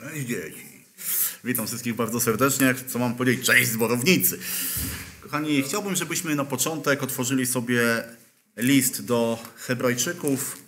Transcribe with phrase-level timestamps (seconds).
[0.00, 0.66] Cześć dzieci.
[1.44, 2.74] Witam wszystkich bardzo serdecznie.
[2.86, 3.46] Co mam powiedzieć?
[3.46, 4.38] Cześć zborownicy.
[5.20, 8.04] Kochani, chciałbym, żebyśmy na początek otworzyli sobie
[8.56, 10.58] list do Hebrajczyków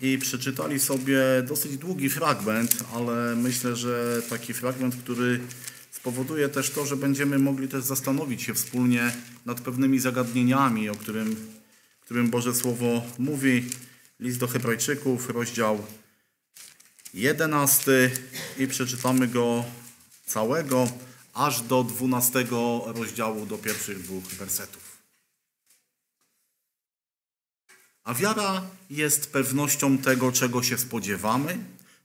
[0.00, 1.18] i przeczytali sobie
[1.48, 5.40] dosyć długi fragment, ale myślę, że taki fragment, który
[5.90, 9.12] spowoduje też to, że będziemy mogli też zastanowić się wspólnie
[9.46, 11.36] nad pewnymi zagadnieniami, o którym,
[12.00, 13.64] którym Boże Słowo mówi.
[14.20, 15.84] List do Hebrajczyków, rozdział
[17.14, 18.10] 11
[18.58, 19.64] i przeczytamy go
[20.26, 20.88] całego
[21.34, 22.46] aż do 12
[22.86, 24.98] rozdziału, do pierwszych dwóch wersetów.
[28.04, 31.58] A wiara jest pewnością tego, czego się spodziewamy,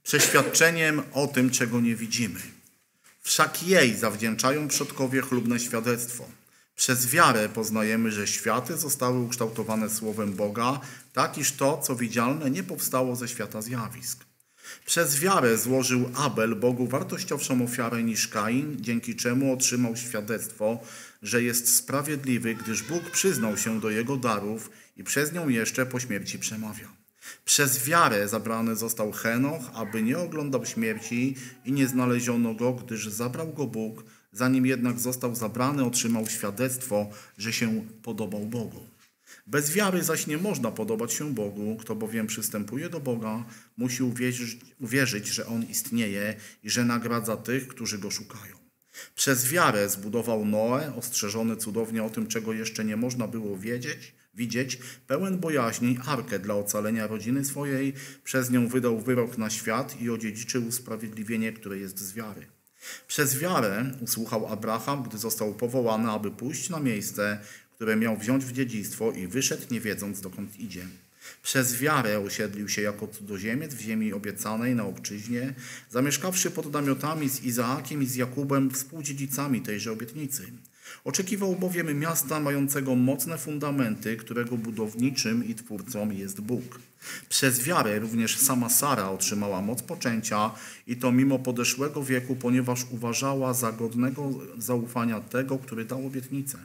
[0.04, 2.40] przeświadczeniem o tym, czego nie widzimy.
[3.22, 6.26] Wszak jej zawdzięczają przodkowie chlubne świadectwo.
[6.76, 10.80] Przez wiarę poznajemy, że światy zostały ukształtowane słowem Boga,
[11.14, 14.26] tak iż to, co widzialne, nie powstało ze świata zjawisk.
[14.86, 20.80] Przez wiarę złożył Abel Bogu wartościowszą ofiarę niż Kain, dzięki czemu otrzymał świadectwo,
[21.22, 26.00] że jest sprawiedliwy, gdyż Bóg przyznał się do jego darów i przez nią jeszcze po
[26.00, 26.88] śmierci przemawia.
[27.46, 33.54] Przez wiarę zabrany został Henoch, aby nie oglądał śmierci i nie znaleziono go, gdyż zabrał
[33.54, 38.93] go Bóg, zanim jednak został zabrany, otrzymał świadectwo, że się podobał Bogu.
[39.46, 43.46] Bez wiary zaś nie można podobać się Bogu, kto bowiem przystępuje do Boga,
[43.78, 48.64] musi uwierzyć, uwierzyć, że On istnieje i że nagradza tych, którzy Go szukają.
[49.16, 54.80] Przez wiarę zbudował Noe, ostrzeżony cudownie o tym, czego jeszcze nie można było wiedzieć, widzieć,
[55.08, 60.68] pełen bojaźni, arkę dla ocalenia rodziny swojej, przez nią wydał wyrok na świat i odziedziczył
[60.68, 62.46] usprawiedliwienie, które jest z wiary.
[63.08, 67.40] Przez wiarę usłuchał Abraham, gdy został powołany, aby pójść na miejsce,
[67.84, 70.86] które miał wziąć w dziedzictwo i wyszedł nie wiedząc dokąd idzie.
[71.42, 75.54] Przez wiarę osiedlił się jako cudzoziemiec w ziemi obiecanej na obczyźnie,
[75.90, 80.44] zamieszkawszy pod namiotami z Izaakiem i z Jakubem, współdziedzicami tejże obietnicy.
[81.04, 86.80] Oczekiwał bowiem miasta mającego mocne fundamenty, którego budowniczym i twórcą jest Bóg.
[87.30, 90.52] Przez wiarę również sama Sara otrzymała moc poczęcia
[90.88, 96.58] i to mimo podeszłego wieku, ponieważ uważała za godnego zaufania tego, który dał obietnicę.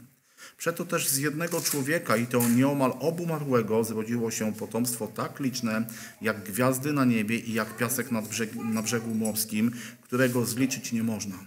[0.59, 5.87] Przeto też z jednego człowieka, i to nieomal obumarłego, zrodziło się potomstwo tak liczne,
[6.23, 9.71] jak gwiazdy na niebie i jak piasek nad brzeg, na brzegu morskim,
[10.03, 11.39] którego zliczyć nie można.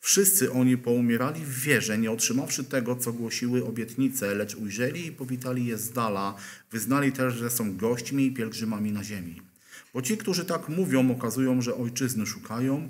[0.00, 5.66] Wszyscy oni poumierali w wierze, nie otrzymawszy tego, co głosiły obietnice, lecz ujrzeli i powitali
[5.66, 6.34] je z dala,
[6.72, 9.42] wyznali też, że są gośćmi i pielgrzymami na ziemi.
[9.94, 12.88] Bo ci, którzy tak mówią, okazują, że ojczyzny szukają,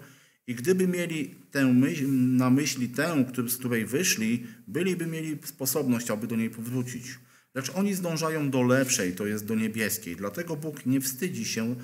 [0.51, 6.27] i gdyby mieli tę myśl, na myśli tę, z której wyszli, byliby mieli sposobność, aby
[6.27, 7.19] do niej powrócić.
[7.55, 10.17] Lecz oni zdążają do lepszej, to jest do niebieskiej.
[10.17, 11.77] Dlatego Bóg nie wstydzi się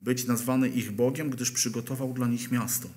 [0.00, 2.88] być nazwany ich Bogiem, gdyż przygotował dla nich miasto.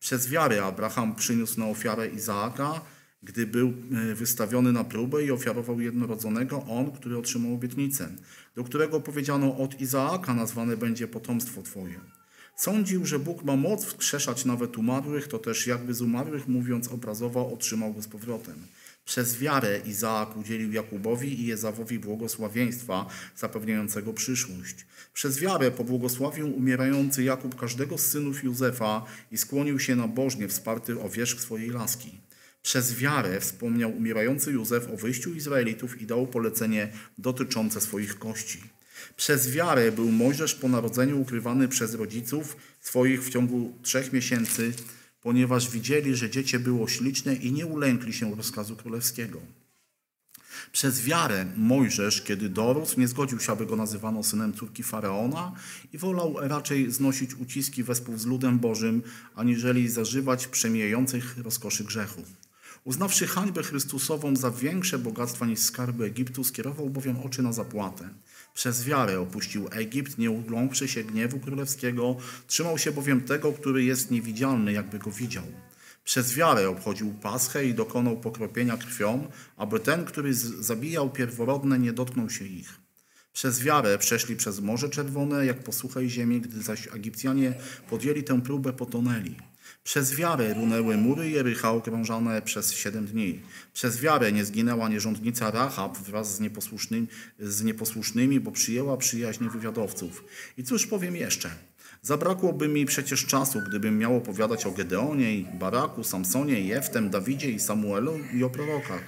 [0.00, 2.80] Przez wiarę Abraham przyniósł na ofiarę Izaaka,
[3.22, 8.08] gdy był e, wystawiony na próbę i ofiarował jednorodzonego, on, który otrzymał obietnicę,
[8.54, 12.21] do którego powiedziano od Izaaka nazwane będzie potomstwo Twoje.
[12.56, 17.52] Sądził, że Bóg ma moc wskrzeszać nawet umarłych, to też jakby z umarłych, mówiąc obrazowo,
[17.52, 18.66] otrzymał go z powrotem.
[19.04, 24.86] Przez wiarę Izaak udzielił Jakubowi i Jezawowi błogosławieństwa zapewniającego przyszłość.
[25.14, 31.08] Przez wiarę pobłogosławił umierający Jakub każdego z synów Józefa i skłonił się nabożnie wsparty o
[31.08, 32.20] wierzch swojej laski.
[32.62, 38.62] Przez wiarę wspomniał umierający Józef o wyjściu Izraelitów i dał polecenie dotyczące swoich kości.
[39.16, 44.72] Przez wiarę był Mojżesz po narodzeniu ukrywany przez rodziców swoich w ciągu trzech miesięcy,
[45.22, 49.40] ponieważ widzieli, że dziecię było śliczne i nie ulękli się rozkazu królewskiego.
[50.72, 55.52] Przez wiarę Mojżesz, kiedy dorósł, nie zgodził się, aby go nazywano synem córki Faraona
[55.92, 59.02] i wolał raczej znosić uciski wespół z ludem Bożym,
[59.34, 62.22] aniżeli zażywać przemijających rozkoszy grzechu.
[62.84, 68.08] Uznawszy hańbę Chrystusową za większe bogactwa niż skarby Egiptu, skierował bowiem oczy na zapłatę.
[68.54, 72.16] Przez wiarę opuścił Egipt, nie uląkszy się gniewu królewskiego,
[72.46, 75.44] trzymał się bowiem tego, który jest niewidzialny, jakby go widział.
[76.04, 82.30] Przez wiarę obchodził Paschę i dokonał pokropienia krwią, aby ten, który zabijał pierworodne, nie dotknął
[82.30, 82.80] się ich.
[83.32, 87.54] Przez wiarę przeszli przez Morze Czerwone, jak po suchej ziemi, gdy zaś Egipcjanie
[87.90, 89.36] podjęli tę próbę, potonęli.
[89.84, 93.40] Przez wiarę runęły mury Jericha okrążane przez siedem dni.
[93.72, 97.06] Przez wiarę nie zginęła nierządnica Rahab wraz z nieposłusznymi,
[97.38, 100.24] z nieposłusznymi, bo przyjęła przyjaźń wywiadowców.
[100.58, 101.50] I cóż powiem jeszcze?
[102.02, 108.18] Zabrakłoby mi przecież czasu, gdybym miał opowiadać o Gedeonie, Baraku, Samsonie, Jeftem, Dawidzie i Samuelu
[108.34, 109.02] i o prorokach.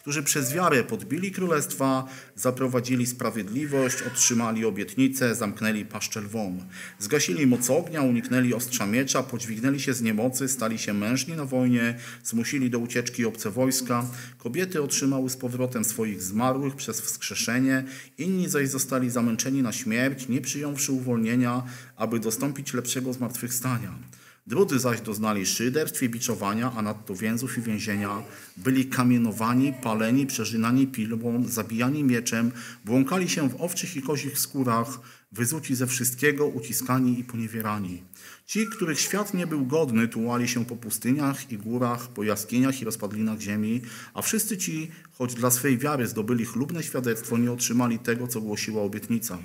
[0.00, 6.60] Którzy przez wiarę podbili królestwa, zaprowadzili sprawiedliwość, otrzymali obietnicę, zamknęli paszczę lwom.
[6.98, 11.98] Zgasili moc ognia, uniknęli ostrza miecza, podźwignęli się z niemocy, stali się mężni na wojnie,
[12.24, 14.04] zmusili do ucieczki obce wojska.
[14.38, 17.84] Kobiety otrzymały z powrotem swoich zmarłych przez wskrzeszenie,
[18.18, 21.62] inni zaś zostali zamęczeni na śmierć, nie przyjąwszy uwolnienia,
[21.96, 24.19] aby dostąpić lepszego zmartwychwstania.
[24.46, 28.22] Drudzy zaś doznali szyderstw i biczowania, a nadto więzów i więzienia.
[28.56, 32.52] Byli kamienowani, paleni, przeżynani pilbą, zabijani mieczem,
[32.84, 35.00] błąkali się w owczych i kozich skórach,
[35.32, 38.02] wyzuci ze wszystkiego, uciskani i poniewierani.
[38.50, 42.84] Ci, których świat nie był godny, tułali się po pustyniach i górach, po jaskiniach i
[42.84, 43.80] rozpadlinach ziemi,
[44.14, 48.82] a wszyscy ci, choć dla swej wiary zdobyli chlubne świadectwo, nie otrzymali tego, co głosiła
[48.82, 49.38] obietnica.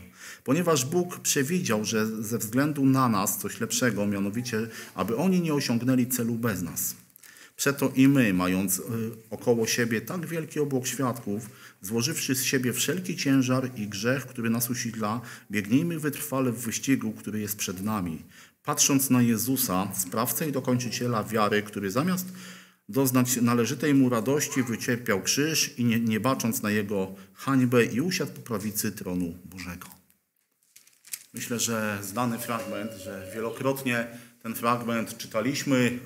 [0.44, 6.08] Ponieważ Bóg przewidział, że ze względu na nas coś lepszego, mianowicie, aby oni nie osiągnęli
[6.08, 6.96] celu bez nas.
[7.56, 8.84] Przeto i my, mając y,
[9.30, 11.50] około siebie tak wielki obłok świadków,
[11.82, 17.40] złożywszy z siebie wszelki ciężar i grzech, który nas usidla, biegnijmy wytrwale w wyścigu, który
[17.40, 18.22] jest przed nami.
[18.66, 22.28] Patrząc na Jezusa, sprawcę i dokończyciela wiary, który zamiast
[22.90, 28.32] doznać należytej mu radości, wycierpiał krzyż i nie, nie bacząc na jego hańbę i usiadł
[28.32, 29.88] po prawicy tronu Bożego.
[31.34, 34.08] Myślę, że znany fragment, że wielokrotnie
[34.44, 36.00] ten fragment czytaliśmy.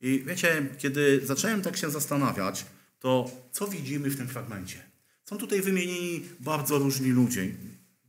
[0.00, 2.66] I wiecie, kiedy zacząłem tak się zastanawiać,
[3.00, 4.78] to co widzimy w tym fragmencie?
[5.24, 7.48] Są tutaj wymienieni bardzo różni ludzie.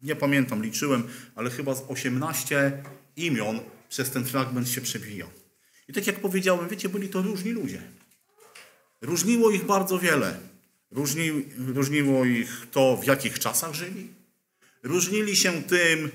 [0.02, 1.04] Nie pamiętam, liczyłem,
[1.36, 2.84] ale chyba z 18
[3.16, 3.60] imion
[3.94, 5.28] przez ten fragment się przebija.
[5.88, 7.82] I tak jak powiedziałem, wiecie, byli to różni ludzie.
[9.02, 10.40] Różniło ich bardzo wiele.
[10.92, 14.08] Różni, różniło ich to, w jakich czasach żyli.
[14.84, 16.12] Różnili się tym,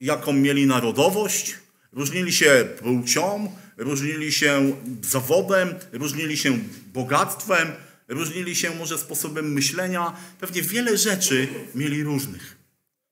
[0.00, 1.58] jaką mieli narodowość.
[1.92, 6.58] Różnili się płcią, różnili się zawodem, różnili się
[6.92, 7.72] bogactwem,
[8.08, 10.16] różnili się może sposobem myślenia.
[10.40, 12.56] Pewnie wiele rzeczy mieli różnych.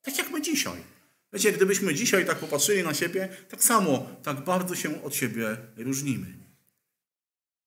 [0.03, 0.90] Tak jak my dzisiaj.
[1.33, 6.27] Wiecie, gdybyśmy dzisiaj tak popatrzyli na siebie, tak samo, tak bardzo się od siebie różnimy.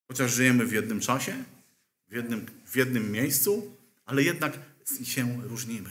[0.08, 1.44] Chociaż żyjemy w jednym czasie,
[2.10, 4.60] w jednym, w jednym miejscu, ale jednak
[5.04, 5.90] się różnimy.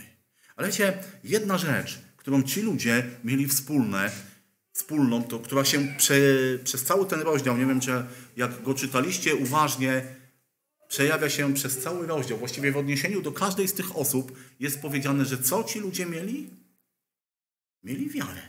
[0.56, 4.10] Ale wiecie, jedna rzecz, którą ci ludzie mieli wspólne,
[4.72, 6.14] wspólną, to, która się prze,
[6.64, 8.04] przez cały ten rozdział, nie wiem, czy
[8.36, 10.04] jak go czytaliście uważnie,
[10.88, 12.38] przejawia się przez cały rozdział.
[12.38, 16.61] Właściwie w odniesieniu do każdej z tych osób jest powiedziane, że co ci ludzie mieli?
[17.82, 18.42] Mieli wiarę.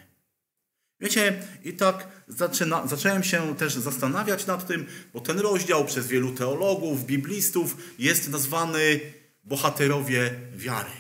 [1.00, 6.32] Wiecie, i tak zaczyna, zacząłem się też zastanawiać nad tym, bo ten rozdział przez wielu
[6.32, 9.00] teologów, biblistów jest nazwany
[9.44, 10.92] bohaterowie wiary.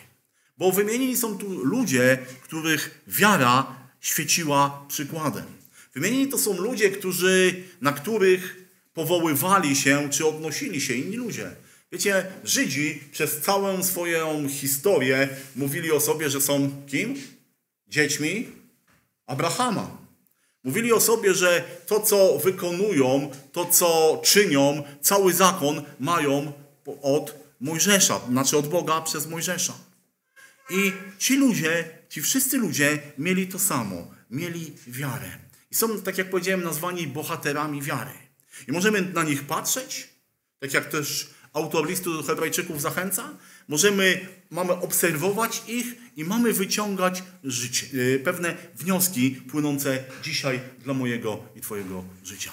[0.57, 5.45] Bo wymienieni są tu ludzie, których wiara świeciła przykładem.
[5.94, 8.63] Wymienieni to są ludzie, którzy, na których
[8.94, 11.51] powoływali się czy odnosili się inni ludzie.
[11.91, 17.15] Wiecie, Żydzi przez całą swoją historię mówili o sobie, że są kim?
[17.94, 18.48] Dziećmi
[19.28, 19.98] Abrahama.
[20.63, 26.54] Mówili o sobie, że to, co wykonują, to, co czynią, cały zakon mają
[27.01, 29.74] od Mojżesza, znaczy od Boga przez Mojżesza.
[30.69, 35.31] I ci ludzie, ci wszyscy ludzie mieli to samo, mieli wiarę.
[35.72, 38.18] I są, tak jak powiedziałem, nazwani bohaterami wiary.
[38.68, 40.10] I możemy na nich patrzeć,
[40.60, 43.30] tak jak też autor listu do Hebrajczyków zachęca,
[43.68, 51.44] Możemy, mamy obserwować ich i mamy wyciągać życie, y, pewne wnioski płynące dzisiaj dla mojego
[51.56, 52.52] i Twojego życia.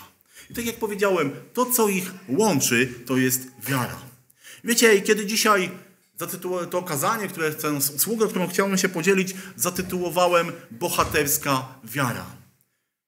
[0.51, 3.99] I tak jak powiedziałem, to co ich łączy, to jest wiara.
[4.65, 5.71] Wiecie, kiedy dzisiaj
[6.17, 12.27] zatytułowałem to kazanie, które tę usługę, którą chciałbym się podzielić, zatytułowałem Bohaterska wiara.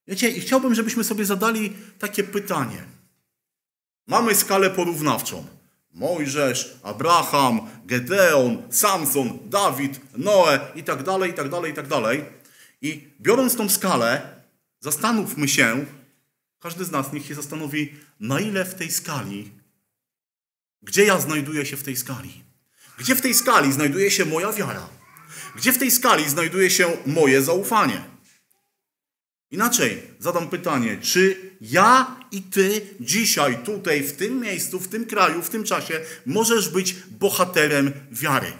[0.09, 2.85] Wiecie, i chciałbym, żebyśmy sobie zadali takie pytanie.
[4.07, 5.47] Mamy skalę porównawczą.
[5.95, 12.25] Mojżesz, Abraham, Gedeon, Samson, Dawid, Noe i tak dalej, i tak dalej, i tak dalej.
[12.83, 14.43] I biorąc tą skalę,
[14.81, 15.87] zastanówmy się,
[16.61, 19.51] każdy z nas niech się zastanowi, na ile w tej skali,
[20.83, 22.43] gdzie ja znajduję się w tej skali.
[22.99, 24.89] Gdzie w tej skali znajduje się moja wiara?
[25.57, 28.12] Gdzie w tej skali znajduje się moje zaufanie?
[29.53, 35.43] Inaczej zadam pytanie, czy ja i ty dzisiaj, tutaj, w tym miejscu, w tym kraju,
[35.43, 38.53] w tym czasie możesz być bohaterem wiary?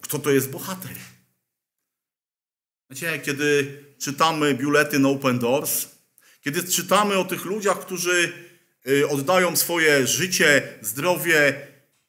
[0.00, 0.90] Kto to jest bohater?
[2.90, 5.86] Wiecie, kiedy czytamy biuletyn Open Doors,
[6.40, 8.32] kiedy czytamy o tych ludziach, którzy
[8.88, 11.66] y, oddają swoje życie, zdrowie,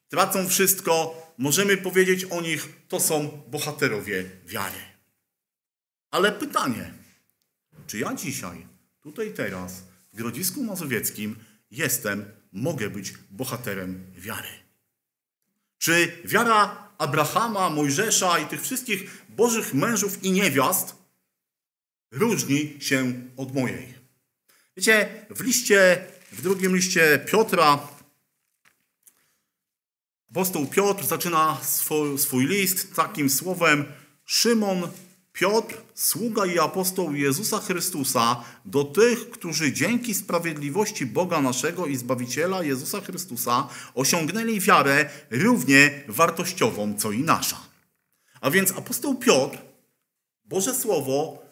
[0.10, 4.88] tracą wszystko, możemy powiedzieć o nich, to są bohaterowie wiary.
[6.11, 6.93] Ale pytanie,
[7.87, 8.67] czy ja dzisiaj,
[9.01, 11.35] tutaj teraz, w Grodzisku Mazowieckim
[11.71, 14.49] jestem mogę być bohaterem wiary.
[15.77, 20.95] Czy wiara Abrahama, Mojżesza i tych wszystkich bożych mężów i niewiast
[22.11, 23.93] różni się od mojej?
[24.77, 27.87] Wiecie, w liście, w drugim liście Piotra,
[30.31, 33.85] apostoł Piotr zaczyna swój, swój list takim słowem
[34.25, 34.91] Szymon
[35.33, 42.63] Piotr, sługa i apostoł Jezusa Chrystusa, do tych, którzy dzięki sprawiedliwości Boga naszego i Zbawiciela
[42.63, 47.62] Jezusa Chrystusa osiągnęli wiarę równie wartościową, co i nasza.
[48.41, 49.57] A więc apostoł Piotr,
[50.45, 51.43] Boże Słowo,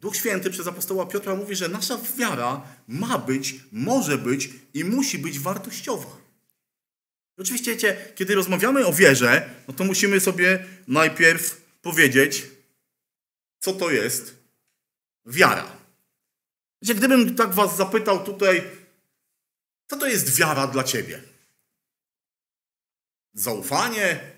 [0.00, 5.18] Duch Święty przez apostoła Piotra mówi, że nasza wiara ma być, może być i musi
[5.18, 6.22] być wartościowa.
[7.38, 12.46] Oczywiście, wiecie, kiedy rozmawiamy o wierze, no to musimy sobie najpierw powiedzieć,
[13.62, 14.34] co to jest
[15.26, 15.76] wiara.
[16.82, 18.70] Wiecie, gdybym tak was zapytał tutaj,
[19.86, 21.22] co to jest wiara dla ciebie?
[23.34, 24.32] Zaufanie?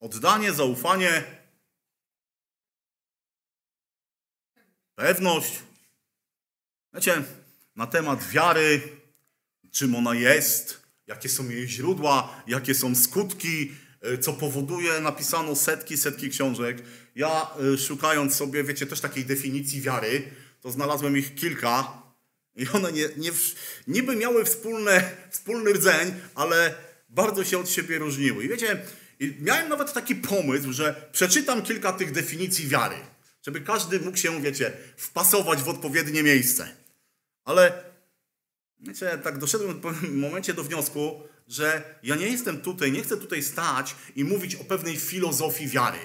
[0.00, 1.24] Oddanie, zaufanie?
[4.94, 5.62] Pewność?
[6.92, 7.24] Wiecie,
[7.76, 9.00] na temat wiary,
[9.70, 13.76] czym ona jest, jakie są jej źródła, jakie są skutki,
[14.20, 16.82] co powoduje, napisano setki, setki książek.
[17.14, 20.22] Ja e, szukając sobie, wiecie, też takiej definicji wiary,
[20.60, 22.02] to znalazłem ich kilka
[22.56, 23.30] i one nie, nie,
[23.86, 26.74] niby miały wspólne, wspólny rdzeń, ale
[27.08, 28.44] bardzo się od siebie różniły.
[28.44, 28.82] I wiecie,
[29.40, 32.96] miałem nawet taki pomysł, że przeczytam kilka tych definicji wiary,
[33.42, 36.68] żeby każdy mógł się, wiecie, wpasować w odpowiednie miejsce.
[37.44, 37.84] Ale,
[38.80, 43.16] wiecie, tak doszedłem w pewnym momencie do wniosku, że ja nie jestem tutaj, nie chcę
[43.16, 45.98] tutaj stać i mówić o pewnej filozofii wiary.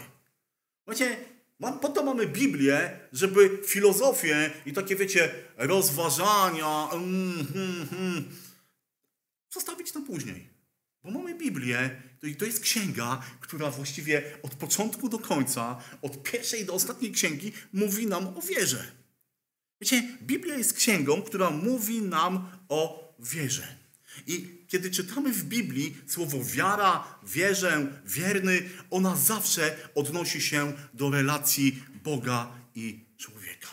[0.87, 1.17] Wiecie,
[1.59, 8.23] mam, po to mamy Biblię, żeby filozofię i takie, wiecie, rozważania mm, mm, mm,
[9.53, 10.49] zostawić na później.
[11.03, 16.65] Bo mamy Biblię, i to jest księga, która właściwie od początku do końca, od pierwszej
[16.65, 18.91] do ostatniej księgi mówi nam o wierze.
[19.81, 23.84] Wiecie, Biblia jest księgą, która mówi nam o wierze.
[24.27, 31.83] I kiedy czytamy w Biblii słowo wiara, wierzę, wierny, ona zawsze odnosi się do relacji
[32.03, 33.67] Boga i człowieka.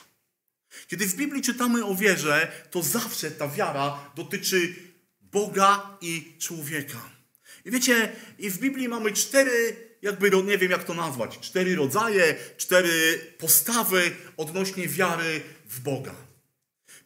[0.89, 4.75] Kiedy w Biblii czytamy o wierze, to zawsze ta wiara dotyczy
[5.21, 7.11] Boga i człowieka.
[7.65, 12.35] I wiecie, i w Biblii mamy cztery, jakby nie wiem jak to nazwać, cztery rodzaje,
[12.57, 16.15] cztery postawy odnośnie wiary w Boga.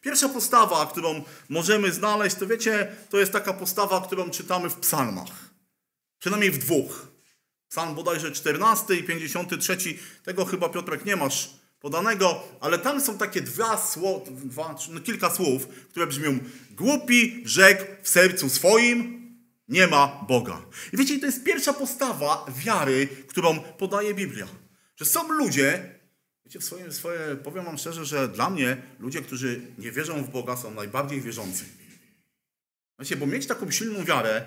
[0.07, 5.49] Pierwsza postawa, którą możemy znaleźć, to wiecie, to jest taka postawa, którą czytamy w psalmach.
[6.19, 7.07] Przynajmniej w dwóch.
[7.69, 9.77] Psalm bodajże 14 i 53,
[10.23, 11.49] tego chyba Piotrek nie masz
[11.79, 16.39] podanego, ale tam są takie dwa, sło, dwa no kilka słów, które brzmią
[16.71, 19.27] głupi rzekł w sercu swoim,
[19.67, 20.61] nie ma Boga.
[20.93, 24.47] I wiecie, to jest pierwsza postawa wiary, którą podaje Biblia.
[24.95, 25.96] Że są ludzie,
[26.47, 30.29] Wiecie, w swoje, swoje, powiem wam szczerze, że dla mnie ludzie, którzy nie wierzą w
[30.29, 31.65] Boga, są najbardziej wierzący.
[32.99, 34.45] Wiecie, bo mieć taką silną wiarę,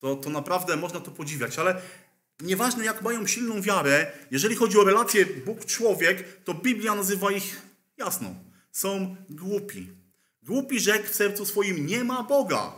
[0.00, 1.80] to, to naprawdę można to podziwiać, ale
[2.40, 7.62] nieważne jak mają silną wiarę, jeżeli chodzi o relację Bóg-człowiek, to Biblia nazywa ich
[7.96, 8.34] jasno.
[8.72, 9.88] Są głupi.
[10.42, 12.72] Głupi rzekł w sercu swoim, nie ma Boga.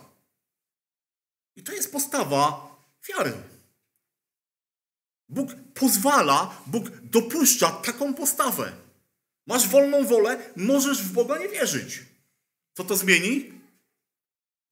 [1.57, 2.71] I to jest postawa
[3.09, 3.33] wiary.
[5.31, 8.73] Bóg pozwala, Bóg dopuszcza taką postawę.
[9.47, 12.03] Masz wolną wolę, możesz w Boga nie wierzyć.
[12.75, 13.53] Co to zmieni?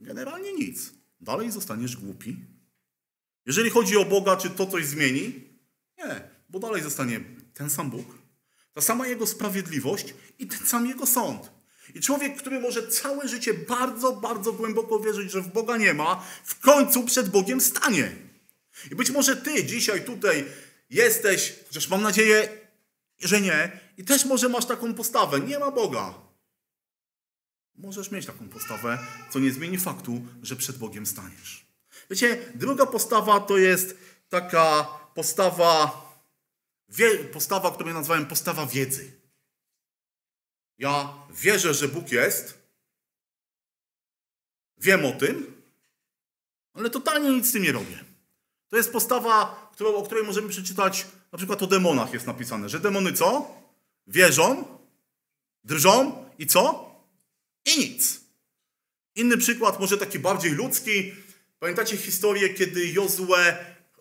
[0.01, 0.93] Generalnie nic.
[1.21, 2.37] Dalej zostaniesz głupi.
[3.47, 5.45] Jeżeli chodzi o Boga, czy to coś zmieni?
[5.99, 7.21] Nie, bo dalej zostanie
[7.55, 8.07] ten sam Bóg,
[8.73, 11.51] ta sama Jego sprawiedliwość i ten sam Jego sąd.
[11.95, 16.25] I człowiek, który może całe życie bardzo, bardzo głęboko wierzyć, że w Boga nie ma,
[16.45, 18.28] w końcu przed Bogiem stanie.
[18.91, 20.45] I być może ty dzisiaj tutaj
[20.91, 22.49] jesteś, chociaż mam nadzieję,
[23.21, 25.41] że nie, i też może masz taką postawę.
[25.41, 26.15] Nie ma Boga.
[27.75, 28.99] Możesz mieć taką postawę,
[29.31, 31.67] co nie zmieni faktu, że przed Bogiem staniesz.
[32.11, 33.97] Wiecie, druga postawa to jest
[34.29, 36.03] taka postawa,
[37.33, 39.13] postawa, którą ja nazwałem postawa wiedzy.
[40.79, 42.59] Ja wierzę, że Bóg jest,
[44.79, 45.63] wiem o tym,
[46.75, 48.08] ale totalnie nic z tym nie robię.
[48.69, 52.81] To jest postawa, którą, o której możemy przeczytać, na przykład o demonach jest napisane, że
[52.81, 53.55] demony co?
[54.07, 54.65] Wierzą,
[55.65, 56.91] drżą i co?
[57.65, 58.21] I nic.
[59.15, 61.13] Inny przykład, może taki bardziej ludzki.
[61.59, 63.37] Pamiętacie historię, kiedy Jozue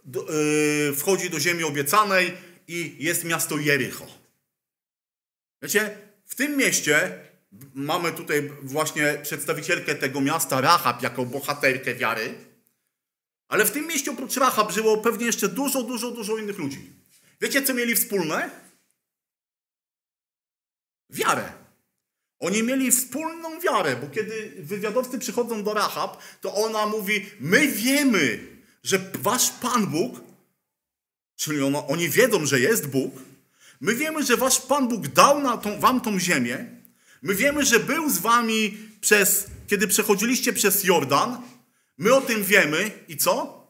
[0.06, 4.06] yy, wchodzi do ziemi obiecanej i jest miasto Jericho.
[5.62, 7.20] Wiecie, w tym mieście
[7.74, 12.47] mamy tutaj właśnie przedstawicielkę tego miasta, Rahab, jako bohaterkę wiary.
[13.48, 16.90] Ale w tym mieście oprócz Rahab żyło pewnie jeszcze dużo, dużo, dużo innych ludzi.
[17.42, 18.50] Wiecie, co mieli wspólne?
[21.10, 21.54] Wiarę.
[22.40, 28.48] Oni mieli wspólną wiarę, bo kiedy wywiadowcy przychodzą do Rahab, to ona mówi: My wiemy,
[28.84, 30.22] że wasz Pan Bóg,
[31.36, 33.14] czyli ona, oni wiedzą, że jest Bóg,
[33.82, 36.66] my wiemy, że wasz Pan Bóg dał na tą, wam tą ziemię,
[37.22, 41.42] my wiemy, że był z wami przez, kiedy przechodziliście przez Jordan,
[41.98, 43.68] my o tym wiemy i co?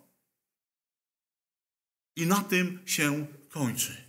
[2.15, 4.07] I na tym się kończy.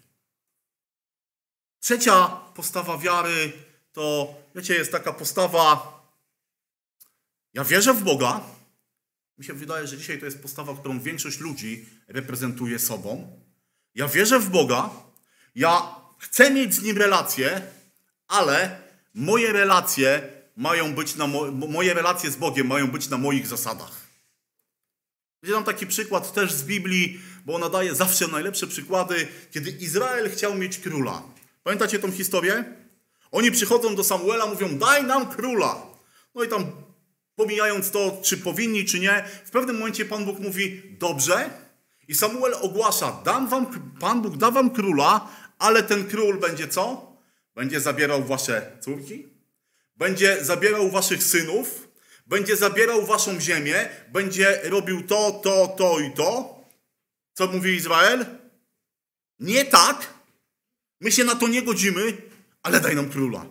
[1.81, 3.53] Trzecia postawa wiary
[3.93, 5.99] to, wiecie, jest taka postawa,
[7.55, 8.41] ja wierzę w Boga.
[9.39, 13.41] Mi się wydaje, że dzisiaj to jest postawa, którą większość ludzi reprezentuje sobą.
[13.95, 14.91] Ja wierzę w Boga,
[15.55, 17.63] ja chcę mieć z Nim relacje,
[18.27, 18.83] ale
[19.15, 24.08] moje relacje mają być na mo moje relacje z Bogiem mają być na moich zasadach.
[25.43, 30.55] Dam taki przykład też z Biblii, bo ona daje zawsze najlepsze przykłady, kiedy Izrael chciał
[30.55, 31.23] mieć króla.
[31.63, 32.65] Pamiętacie tą historię?
[33.31, 35.83] Oni przychodzą do Samuela, mówią: Daj nam króla.
[36.35, 36.67] No i tam,
[37.37, 41.51] pomijając to, czy powinni, czy nie, w pewnym momencie Pan Bóg mówi: Dobrze.
[42.09, 43.67] I Samuel ogłasza: Dam wam,
[44.01, 45.29] Pan Bóg da wam króla,
[45.59, 47.13] ale ten król będzie co?
[47.55, 49.27] Będzie zabierał wasze córki,
[49.97, 51.88] będzie zabierał waszych synów,
[52.29, 56.59] będzie zabierał waszą ziemię, będzie robił to, to, to i to.
[57.35, 58.27] Co mówi Izrael?
[59.39, 60.15] Nie tak.
[61.01, 62.17] My się na to nie godzimy,
[62.63, 63.47] ale daj nam króla.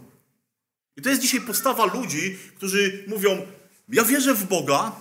[0.98, 3.48] I to jest dzisiaj postawa ludzi, którzy mówią:
[3.90, 4.96] Ja wierzę w Boga,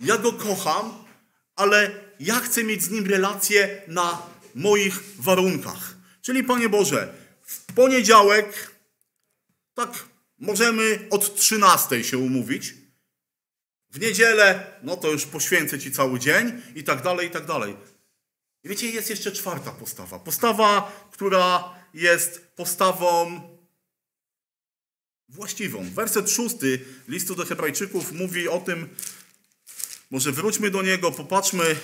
[0.00, 1.04] ja go kocham,
[1.56, 1.90] ale
[2.20, 4.22] ja chcę mieć z nim relację na
[4.54, 5.96] moich warunkach.
[6.22, 8.74] Czyli, Panie Boże, w poniedziałek,
[9.74, 10.04] tak
[10.38, 12.83] możemy od 13 się umówić.
[13.94, 17.76] W niedzielę, no to już poświęcę Ci cały dzień i tak dalej, i tak dalej.
[18.64, 20.18] I wiecie, jest jeszcze czwarta postawa.
[20.18, 23.40] Postawa, która jest postawą
[25.28, 25.90] właściwą.
[25.90, 28.88] Werset szósty listu do Hebrajczyków mówi o tym,
[30.10, 31.76] może wróćmy do niego, popatrzmy.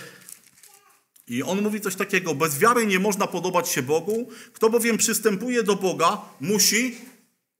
[1.26, 4.30] I on mówi coś takiego: Bez wiary nie można podobać się Bogu.
[4.52, 6.98] Kto bowiem przystępuje do Boga, musi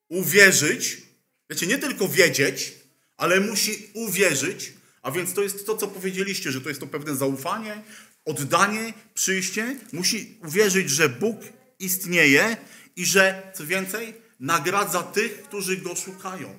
[0.08, 1.02] uwierzyć.
[1.50, 2.79] Wiecie, nie tylko wiedzieć,
[3.20, 4.72] ale musi uwierzyć.
[5.02, 7.82] A więc to jest to, co powiedzieliście, że to jest to pewne zaufanie,
[8.24, 9.76] oddanie, przyjście.
[9.92, 11.40] Musi uwierzyć, że Bóg
[11.78, 12.56] istnieje
[12.96, 16.58] i że, co więcej, nagradza tych, którzy go szukają.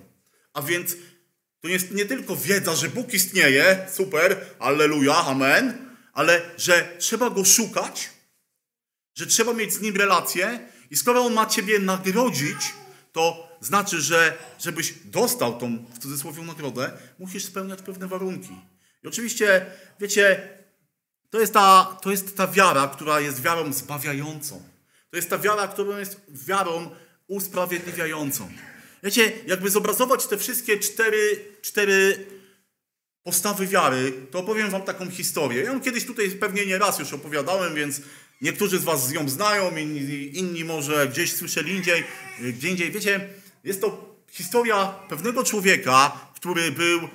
[0.53, 0.95] A więc
[1.61, 7.45] to jest nie tylko wiedza, że Bóg istnieje, super, alleluja, amen, ale że trzeba go
[7.45, 8.09] szukać,
[9.15, 10.59] że trzeba mieć z nim relację
[10.91, 12.73] i skoro on ma ciebie nagrodzić,
[13.11, 18.55] to znaczy, że żebyś dostał tą w cudzysłowie nagrodę, musisz spełniać pewne warunki.
[19.03, 19.65] I oczywiście,
[19.99, 20.49] wiecie,
[21.29, 24.63] to jest ta, to jest ta wiara, która jest wiarą zbawiającą.
[25.09, 26.89] To jest ta wiara, która jest wiarą
[27.27, 28.51] usprawiedliwiającą.
[29.03, 32.25] Wiecie, jakby zobrazować te wszystkie cztery, cztery
[33.23, 35.63] postawy wiary, to opowiem wam taką historię.
[35.63, 38.01] Ja ją kiedyś tutaj pewnie nie raz już opowiadałem, więc
[38.41, 42.03] niektórzy z was ją znają, inni, inni może gdzieś słyszeli indziej,
[42.39, 42.91] gdzie indziej.
[42.91, 43.29] Wiecie,
[43.63, 47.09] jest to historia pewnego człowieka, który był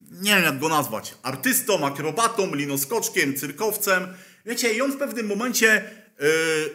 [0.00, 4.14] nie wiem jak go nazwać, artystą, akrobatą, linoskoczkiem, cyrkowcem.
[4.46, 5.90] Wiecie, i on w pewnym momencie
[6.20, 6.26] yy,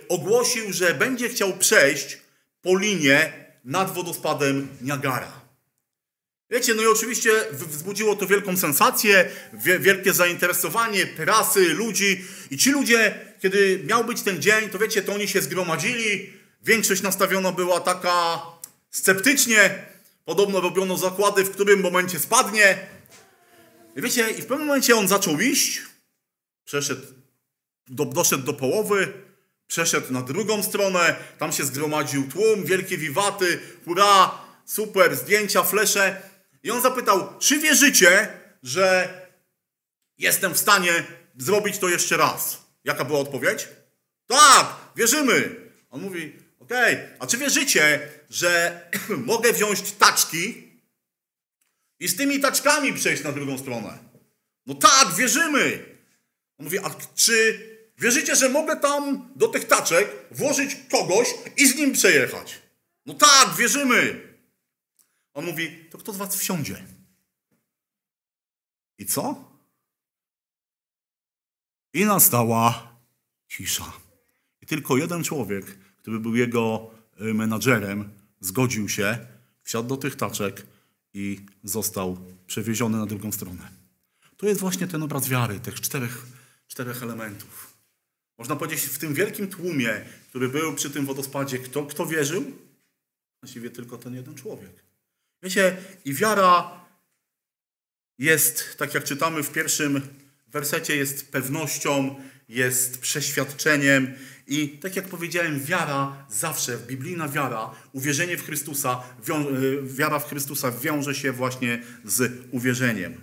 [0.10, 2.18] ogłosił, że będzie chciał przejść
[2.62, 5.40] po linie nad wodospadem Niagara.
[6.52, 9.30] Wiecie, no i oczywiście wzbudziło to wielką sensację,
[9.80, 12.26] wielkie zainteresowanie prasy, ludzi.
[12.52, 16.39] I ci ludzie, kiedy miał być ten dzień, to wiecie, to oni się zgromadzili.
[16.62, 18.42] Większość nastawiona była taka
[18.90, 19.86] sceptycznie.
[20.26, 22.88] Podobno robiono zakłady, w którym momencie spadnie.
[23.96, 25.82] I wiecie, i w pewnym momencie on zaczął iść,
[26.66, 27.02] przeszedł,
[27.88, 29.14] do, doszedł do połowy,
[29.68, 34.32] przeszedł na drugą stronę, tam się zgromadził tłum, wielkie wiwaty, hurra,
[34.66, 36.22] super, zdjęcia, flesze.
[36.64, 38.28] I on zapytał, czy wierzycie,
[38.64, 39.14] że
[40.18, 41.04] jestem w stanie
[41.38, 42.62] zrobić to jeszcze raz?
[42.84, 43.68] Jaka była odpowiedź?
[44.28, 45.56] Tak, wierzymy.
[45.90, 46.34] On mówi,
[46.70, 48.82] okej, okay, a czy wierzycie, że
[49.32, 50.70] mogę wziąć taczki
[52.00, 54.00] i z tymi taczkami przejść na drugą stronę?
[54.66, 55.86] No tak, wierzymy.
[56.58, 61.28] On mówi, a czy wierzycie, że mogę tam do tych taczek włożyć kogoś
[61.58, 62.60] i z nim przejechać?
[63.06, 64.30] No tak, wierzymy.
[65.34, 66.86] On mówi, to kto z was wsiądzie?
[68.98, 69.52] I co?
[71.94, 72.98] I nastała
[73.48, 73.94] cisza.
[74.62, 75.66] I tylko jeden człowiek,
[76.02, 78.10] który był jego y, menadżerem,
[78.40, 79.18] zgodził się,
[79.64, 80.66] wsiadł do tych taczek
[81.14, 83.70] i został przewieziony na drugą stronę.
[84.38, 86.26] To jest właśnie ten obraz wiary, tych czterech,
[86.68, 87.74] czterech elementów.
[88.38, 92.52] Można powiedzieć, w tym wielkim tłumie, który był przy tym wodospadzie, kto, kto wierzył?
[93.42, 94.72] Właściwie tylko ten jeden człowiek.
[95.44, 96.86] Wiecie, i wiara
[98.18, 100.02] jest, tak jak czytamy w pierwszym
[100.48, 102.16] wersecie, jest pewnością,
[102.50, 104.14] jest przeświadczeniem
[104.50, 110.72] i tak jak powiedziałem, wiara zawsze, biblijna wiara, uwierzenie w Chrystusa, y, wiara w Chrystusa
[110.72, 113.22] wiąże się właśnie z uwierzeniem.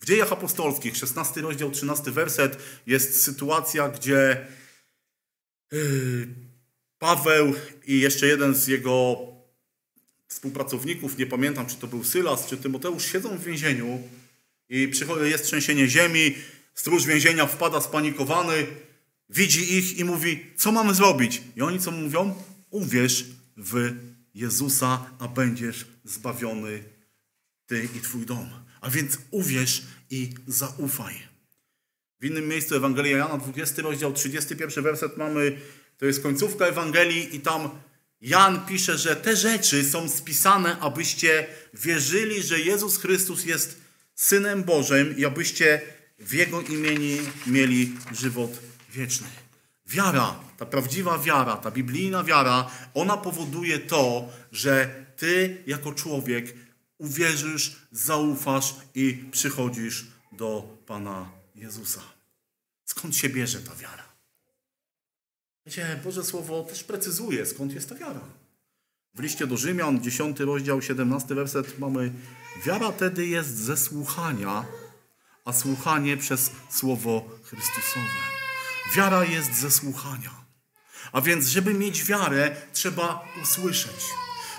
[0.00, 4.46] W dziejach apostolskich, 16 rozdział, 13 werset, jest sytuacja, gdzie
[5.72, 6.28] y,
[6.98, 7.54] Paweł
[7.86, 9.18] i jeszcze jeden z jego
[10.28, 14.02] współpracowników, nie pamiętam czy to był Sylas, czy Tymoteusz, siedzą w więzieniu
[14.68, 14.90] i
[15.22, 16.34] jest trzęsienie ziemi,
[16.74, 18.66] stróż więzienia wpada spanikowany,
[19.30, 21.42] widzi ich i mówi, co mamy zrobić?
[21.56, 22.34] I oni co mówią?
[22.70, 23.24] Uwierz
[23.56, 23.94] w
[24.34, 26.84] Jezusa, a będziesz zbawiony
[27.66, 28.50] ty i twój dom.
[28.80, 31.14] A więc uwierz i zaufaj.
[32.20, 35.60] W innym miejscu Ewangelia Jana, 20 rozdział, 31 werset mamy,
[35.98, 37.70] to jest końcówka Ewangelii i tam
[38.20, 43.80] Jan pisze, że te rzeczy są spisane, abyście wierzyli, że Jezus Chrystus jest
[44.14, 45.80] Synem Bożym i abyście
[46.18, 48.50] w Jego imieniu mieli żywot
[48.98, 49.26] wieczny.
[49.86, 56.54] Wiara, ta prawdziwa wiara, ta biblijna wiara, ona powoduje to, że ty jako człowiek
[56.98, 62.00] uwierzysz, zaufasz i przychodzisz do Pana Jezusa.
[62.84, 64.04] Skąd się bierze ta wiara?
[65.66, 68.20] Wiecie, Boże Słowo też precyzuje, skąd jest ta wiara.
[69.14, 72.12] W liście do Rzymian, 10 rozdział, 17 werset mamy
[72.66, 74.64] Wiara tedy jest ze słuchania,
[75.44, 78.37] a słuchanie przez Słowo Chrystusowe.
[78.96, 80.30] Wiara jest ze słuchania.
[81.12, 84.04] A więc, żeby mieć wiarę, trzeba usłyszeć.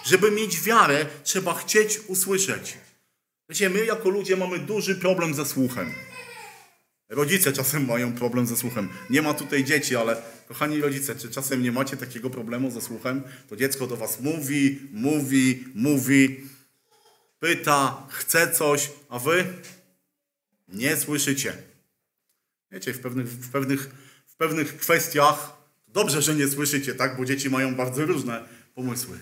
[0.06, 2.78] Żeby mieć wiarę, trzeba chcieć usłyszeć.
[3.50, 5.94] Wiecie, my jako ludzie mamy duży problem ze słuchem.
[7.10, 8.89] Rodzice czasem mają problem ze słuchem.
[9.10, 13.24] Nie ma tutaj dzieci, ale kochani rodzice, czy czasem nie macie takiego problemu ze słuchem?
[13.50, 16.44] To dziecko do was mówi, mówi, mówi,
[17.39, 19.46] pyta, chce coś, a wy
[20.68, 21.54] nie słyszycie.
[22.72, 23.89] Wiecie, w pewnych, w pewnych,
[24.39, 27.17] pewnych kwestiach dobrze, że nie słyszycie, tak?
[27.17, 29.19] Bo dzieci mają bardzo różne pomysły.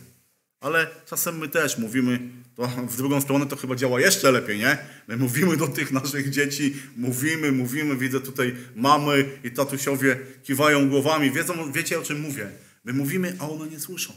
[0.59, 2.19] Ale czasem my też mówimy,
[2.55, 4.77] to w drugą stronę to chyba działa jeszcze lepiej, nie?
[5.07, 11.31] My mówimy do tych naszych dzieci, mówimy, mówimy, widzę tutaj mamy i tatusiowie kiwają głowami,
[11.31, 12.51] wiedzą, wiecie o czym mówię.
[12.83, 14.13] My mówimy, a one nie słyszą,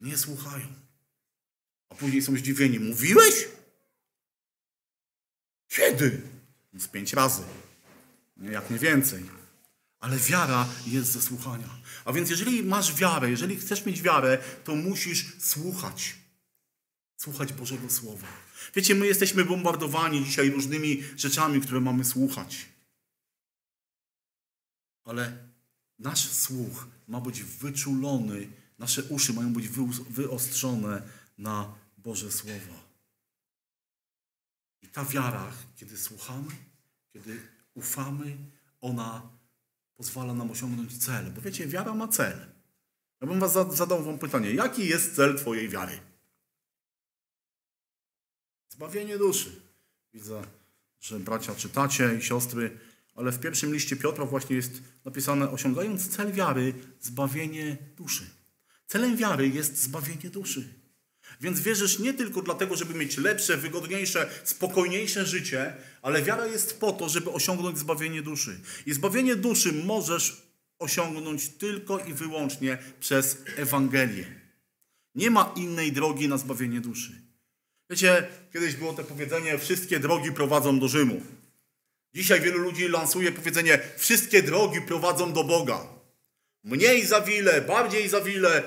[0.00, 0.66] nie słuchają.
[1.88, 2.78] A później są zdziwieni.
[2.78, 3.48] Mówiłeś?
[5.68, 6.20] Kiedy?
[6.78, 7.42] Z pięć razy.
[8.36, 9.37] Jak nie więcej.
[10.00, 11.68] Ale wiara jest ze słuchania.
[12.04, 16.14] A więc jeżeli masz wiarę, jeżeli chcesz mieć wiarę, to musisz słuchać.
[17.16, 18.26] Słuchać Bożego Słowa.
[18.74, 22.66] Wiecie, my jesteśmy bombardowani dzisiaj różnymi rzeczami, które mamy słuchać.
[25.04, 25.48] Ale
[25.98, 29.68] nasz słuch ma być wyczulony, nasze uszy mają być
[30.10, 31.02] wyostrzone
[31.38, 32.88] na Boże Słowo.
[34.82, 36.50] I ta wiara, kiedy słuchamy,
[37.12, 37.40] kiedy
[37.74, 38.36] ufamy,
[38.80, 39.37] ona
[39.98, 41.32] pozwala nam osiągnąć cel.
[41.32, 42.46] Bo wiecie, wiara ma cel.
[43.20, 45.98] Ja bym was zadał wam pytanie, jaki jest cel twojej wiary?
[48.68, 49.62] Zbawienie duszy.
[50.14, 50.42] Widzę,
[51.00, 52.78] że bracia czytacie i siostry,
[53.14, 58.30] ale w pierwszym liście Piotra właśnie jest napisane, osiągając cel wiary, zbawienie duszy.
[58.86, 60.77] Celem wiary jest zbawienie duszy.
[61.40, 66.92] Więc wierzysz nie tylko dlatego, żeby mieć lepsze, wygodniejsze, spokojniejsze życie, ale wiara jest po
[66.92, 68.60] to, żeby osiągnąć zbawienie duszy.
[68.86, 70.42] I zbawienie duszy możesz
[70.78, 74.26] osiągnąć tylko i wyłącznie przez Ewangelię.
[75.14, 77.12] Nie ma innej drogi na zbawienie duszy.
[77.90, 81.22] Wiecie, kiedyś było to powiedzenie: wszystkie drogi prowadzą do Rzymu.
[82.14, 85.86] Dzisiaj wielu ludzi lansuje powiedzenie: wszystkie drogi prowadzą do Boga.
[86.64, 88.62] Mniej za wiele, bardziej za wiele,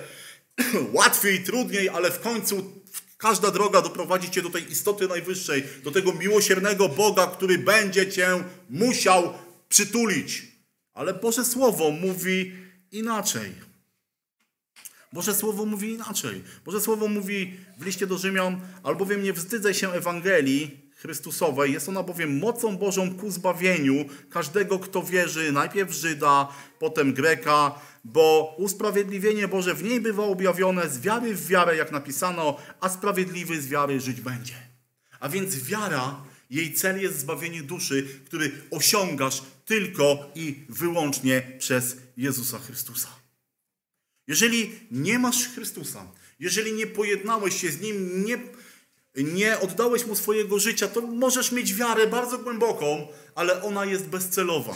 [0.94, 2.82] łatwiej, trudniej, ale w końcu
[3.18, 8.44] każda droga doprowadzi cię do tej istoty najwyższej, do tego miłosiernego Boga, który będzie cię
[8.70, 9.34] musiał
[9.70, 10.44] przytulić.
[10.94, 12.54] Ale Boże Słowo mówi
[12.92, 13.52] inaczej.
[15.14, 16.44] Boże Słowo mówi inaczej.
[16.66, 22.04] Boże Słowo mówi w liście do Rzymian, albowiem nie wstydzę się Ewangelii Chrystusowej, jest ona
[22.04, 26.48] bowiem mocą Bożą ku zbawieniu każdego, kto wierzy, najpierw Żyda,
[26.80, 32.58] potem Greka, bo usprawiedliwienie Boże w niej bywa objawione z wiary w wiarę, jak napisano,
[32.80, 34.54] a sprawiedliwy z wiary żyć będzie.
[35.20, 42.60] A więc wiara, jej cel jest zbawienie duszy, który osiągasz tylko i wyłącznie przez Jezusa
[42.60, 43.10] Chrystusa.
[44.28, 48.38] Jeżeli nie masz Chrystusa, jeżeli nie pojednałeś się z Nim, nie,
[49.16, 54.76] nie oddałeś Mu swojego życia, to możesz mieć wiarę bardzo głęboką, ale ona jest bezcelowa.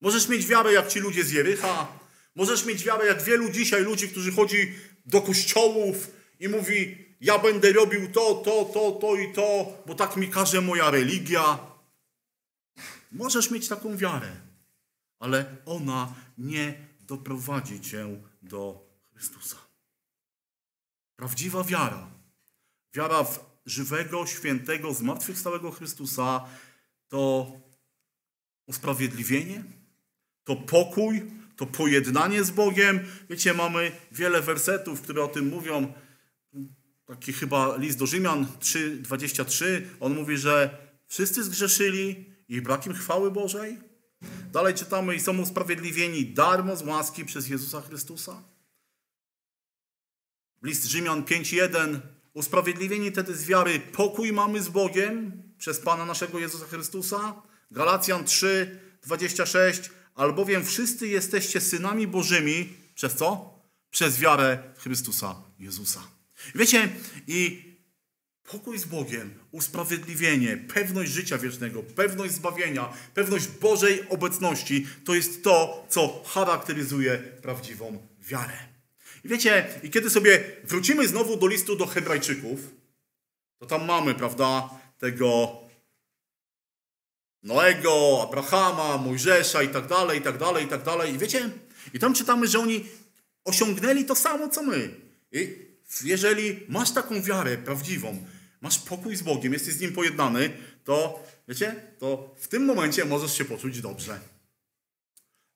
[0.00, 1.88] Możesz mieć wiarę jak ci ludzie z Jericha,
[2.34, 4.74] możesz mieć wiarę jak wielu dzisiaj ludzi, którzy chodzi
[5.06, 10.16] do kościołów i mówi ja będę robił to, to, to, to i to, bo tak
[10.16, 11.58] mi każe moja religia.
[13.12, 14.36] Możesz mieć taką wiarę,
[15.18, 19.56] ale ona nie doprowadzi cię do Chrystusa.
[21.16, 22.10] Prawdziwa wiara,
[22.94, 26.44] wiara w żywego, świętego, zmartwychwstałego Chrystusa
[27.08, 27.52] to
[28.66, 29.64] usprawiedliwienie,
[30.44, 33.00] to pokój, to pojednanie z Bogiem.
[33.30, 35.92] Wiecie, mamy wiele wersetów, które o tym mówią.
[37.06, 39.82] Taki chyba list do Rzymian 3:23.
[40.00, 43.78] On mówi, że wszyscy zgrzeszyli i brak im chwały Bożej.
[44.52, 48.42] Dalej czytamy i są usprawiedliwieni darmo z łaski przez Jezusa Chrystusa.
[50.62, 52.00] List Rzymian 5:1.
[52.38, 57.42] Usprawiedliwieni wtedy z wiary pokój mamy z Bogiem przez Pana naszego Jezusa Chrystusa.
[57.70, 59.90] Galacjan 3:26.
[60.14, 63.54] Albowiem wszyscy jesteście synami Bożymi przez co?
[63.90, 66.00] Przez wiarę Chrystusa Jezusa.
[66.54, 66.88] Wiecie,
[67.26, 67.62] i
[68.42, 75.86] pokój z Bogiem, usprawiedliwienie, pewność życia wiecznego, pewność zbawienia, pewność Bożej obecności to jest to,
[75.88, 78.67] co charakteryzuje prawdziwą wiarę.
[79.24, 82.60] I wiecie, i kiedy sobie wrócimy znowu do listu do Hebrajczyków,
[83.58, 85.56] to tam mamy, prawda, tego
[87.42, 91.14] Noego, Abrahama, Mojżesza i tak dalej, i tak dalej, i tak dalej.
[91.14, 91.50] I wiecie,
[91.94, 92.84] i tam czytamy, że oni
[93.44, 94.90] osiągnęli to samo, co my.
[95.32, 95.56] I
[96.04, 98.26] jeżeli masz taką wiarę prawdziwą,
[98.60, 100.50] masz pokój z Bogiem, jesteś z Nim pojednany,
[100.84, 104.20] to wiecie, to w tym momencie możesz się poczuć dobrze.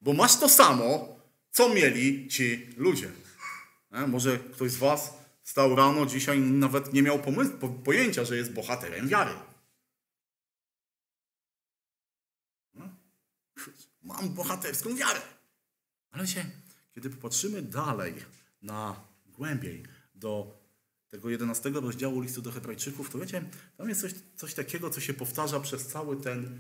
[0.01, 1.17] Bo masz to samo,
[1.51, 3.11] co mieli ci ludzie.
[3.93, 8.53] E, może ktoś z Was stał rano dzisiaj nawet nie miał pomysłu, pojęcia, że jest
[8.53, 9.35] bohaterem wiary.
[14.03, 15.21] Mam bohaterską wiarę.
[16.11, 16.45] Ale się,
[16.95, 18.15] kiedy popatrzymy dalej
[18.63, 19.83] na głębiej
[20.15, 20.63] do
[21.11, 23.45] tego 11 rozdziału listu do Hebrajczyków, to wiecie,
[23.77, 26.59] tam jest coś, coś takiego, co się powtarza przez cały ten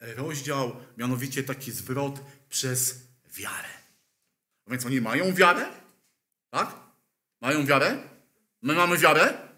[0.00, 3.00] rozdział, mianowicie taki zwrot przez
[3.36, 3.68] wiarę.
[4.66, 5.66] A więc oni mają wiarę,
[6.50, 6.74] tak?
[7.40, 8.02] Mają wiarę?
[8.62, 9.48] My mamy wiarę?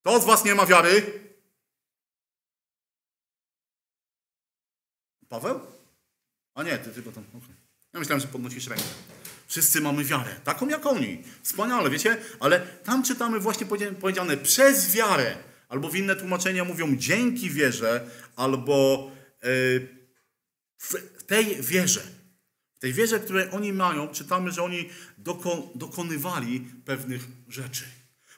[0.00, 1.20] Kto z was nie ma wiary?
[5.28, 5.60] Paweł?
[6.54, 7.24] A nie, ty tylko tam.
[7.28, 7.54] Okay.
[7.92, 8.84] Ja myślałem, że podnosisz rękę.
[9.46, 11.22] Wszyscy mamy wiarę, taką jak oni.
[11.42, 12.22] Wspaniale, wiecie?
[12.40, 13.66] Ale tam czytamy właśnie
[14.00, 15.36] powiedziane przez wiarę.
[15.68, 19.10] Albo w inne tłumaczenia mówią dzięki wierze, albo
[19.42, 19.88] yy,
[20.78, 22.15] w tej wierze.
[22.76, 27.84] W tej wierze, której oni mają, czytamy, że oni dokon dokonywali pewnych rzeczy.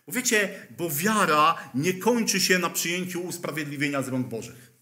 [0.06, 4.72] Bo wiecie, bo wiara nie kończy się na przyjęciu usprawiedliwienia z rąk Bożych.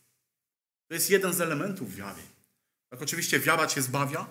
[0.88, 2.22] To jest jeden z elementów wiary.
[2.90, 4.26] Tak oczywiście wiara cię zbawia,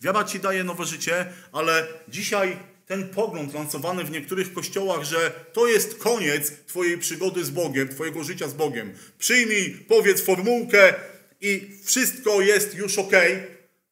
[0.00, 5.66] wiara ci daje nowe życie, ale dzisiaj ten pogląd lansowany w niektórych kościołach, że to
[5.66, 8.92] jest koniec twojej przygody z Bogiem, twojego życia z Bogiem.
[9.18, 10.94] Przyjmij, powiedz formułkę
[11.40, 13.12] i wszystko jest już ok.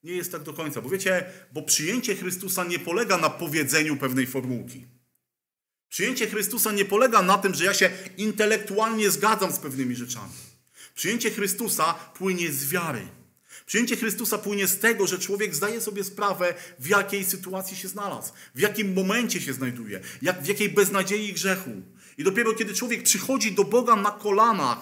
[0.02, 0.80] Nie jest tak do końca.
[0.80, 4.87] Bo wiecie, bo przyjęcie Chrystusa nie polega na powiedzeniu pewnej formułki.
[5.88, 10.32] Przyjęcie Chrystusa nie polega na tym, że ja się intelektualnie zgadzam z pewnymi rzeczami.
[10.94, 13.08] Przyjęcie Chrystusa płynie z wiary.
[13.66, 18.32] Przyjęcie Chrystusa płynie z tego, że człowiek zdaje sobie sprawę, w jakiej sytuacji się znalazł,
[18.54, 21.70] w jakim momencie się znajduje, jak, w jakiej beznadziei grzechu.
[22.18, 24.78] I dopiero kiedy człowiek przychodzi do Boga na kolanach,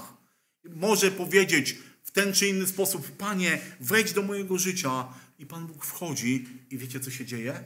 [0.65, 1.77] może powiedzieć
[2.17, 5.09] ten czy inny sposób: Panie, wejdź do mojego życia.
[5.39, 7.65] I Pan Bóg wchodzi, i wiecie, co się dzieje?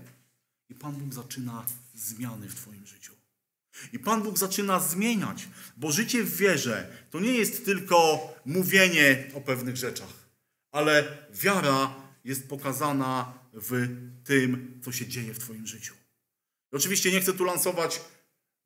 [0.69, 3.13] I Pan Bóg zaczyna zmiany w Twoim życiu.
[3.93, 9.41] I Pan Bóg zaczyna zmieniać, bo życie w wierze to nie jest tylko mówienie o
[9.41, 10.21] pewnych rzeczach
[10.71, 13.89] ale wiara jest pokazana w
[14.25, 15.95] tym, co się dzieje w Twoim życiu.
[16.73, 18.01] I oczywiście nie chcę tu lansować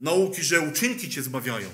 [0.00, 1.68] nauki, że uczynki Cię zbawiają,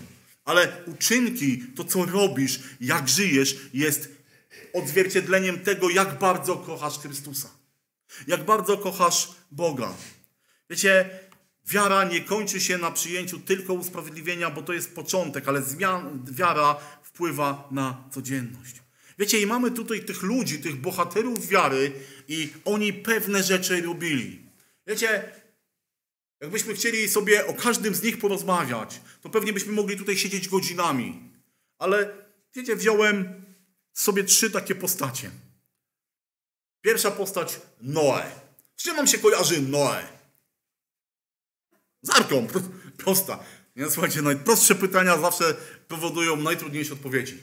[0.51, 4.09] ale uczynki, to co robisz, jak żyjesz, jest
[4.73, 7.49] odzwierciedleniem tego, jak bardzo kochasz Chrystusa.
[8.27, 9.95] Jak bardzo kochasz Boga.
[10.71, 11.11] Wiecie,
[11.67, 16.77] wiara nie kończy się na przyjęciu tylko usprawiedliwienia, bo to jest początek, ale zmian, wiara
[17.03, 18.75] wpływa na codzienność.
[19.19, 21.93] Wiecie, i mamy tutaj tych ludzi, tych bohaterów wiary
[22.29, 24.41] i oni pewne rzeczy robili.
[24.87, 25.33] Wiecie,
[26.40, 31.31] jakbyśmy chcieli sobie o każdym z nich porozmawiać, to pewnie byśmy mogli tutaj siedzieć godzinami.
[31.79, 32.16] Ale
[32.55, 33.44] wiecie, wziąłem
[33.92, 35.31] sobie trzy takie postacie.
[36.81, 38.31] Pierwsza postać Noe.
[38.76, 40.07] Z czym wam się kojarzy Noe?
[42.03, 42.46] Z arką.
[43.05, 43.44] Prosta.
[43.76, 45.55] Nie, słuchajcie, najprostsze pytania zawsze
[45.88, 47.38] powodują najtrudniejsze odpowiedzi.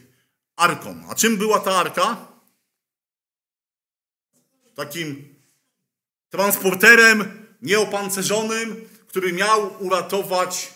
[0.56, 1.04] Arką.
[1.10, 2.28] A czym była ta arka?
[4.76, 5.36] Takim
[6.30, 10.74] transporterem nieopancerzonym, który miał uratować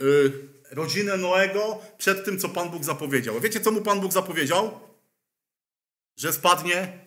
[0.00, 3.40] yy, rodzinę Noego przed tym, co Pan Bóg zapowiedział.
[3.40, 4.80] Wiecie, co mu Pan Bóg zapowiedział?
[6.16, 7.06] Że spadnie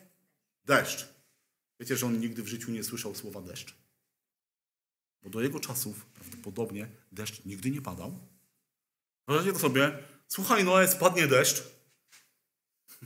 [0.66, 1.14] deszcz.
[1.80, 3.76] Wiecie, że on nigdy w życiu nie słyszał słowa deszcz.
[5.24, 8.20] Bo do jego czasów prawdopodobnie deszcz nigdy nie padał.
[9.28, 11.64] Wyobraźcie to sobie, słuchaj Noe, spadnie deszcz.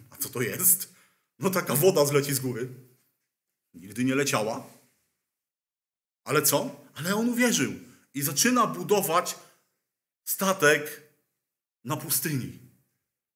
[0.10, 0.94] A co to jest?
[1.40, 2.70] No taka woda zleci z góry.
[3.74, 4.77] Nigdy nie leciała.
[6.28, 6.86] Ale co?
[6.94, 7.74] Ale on uwierzył
[8.14, 9.36] i zaczyna budować
[10.24, 11.02] statek
[11.84, 12.60] na pustyni.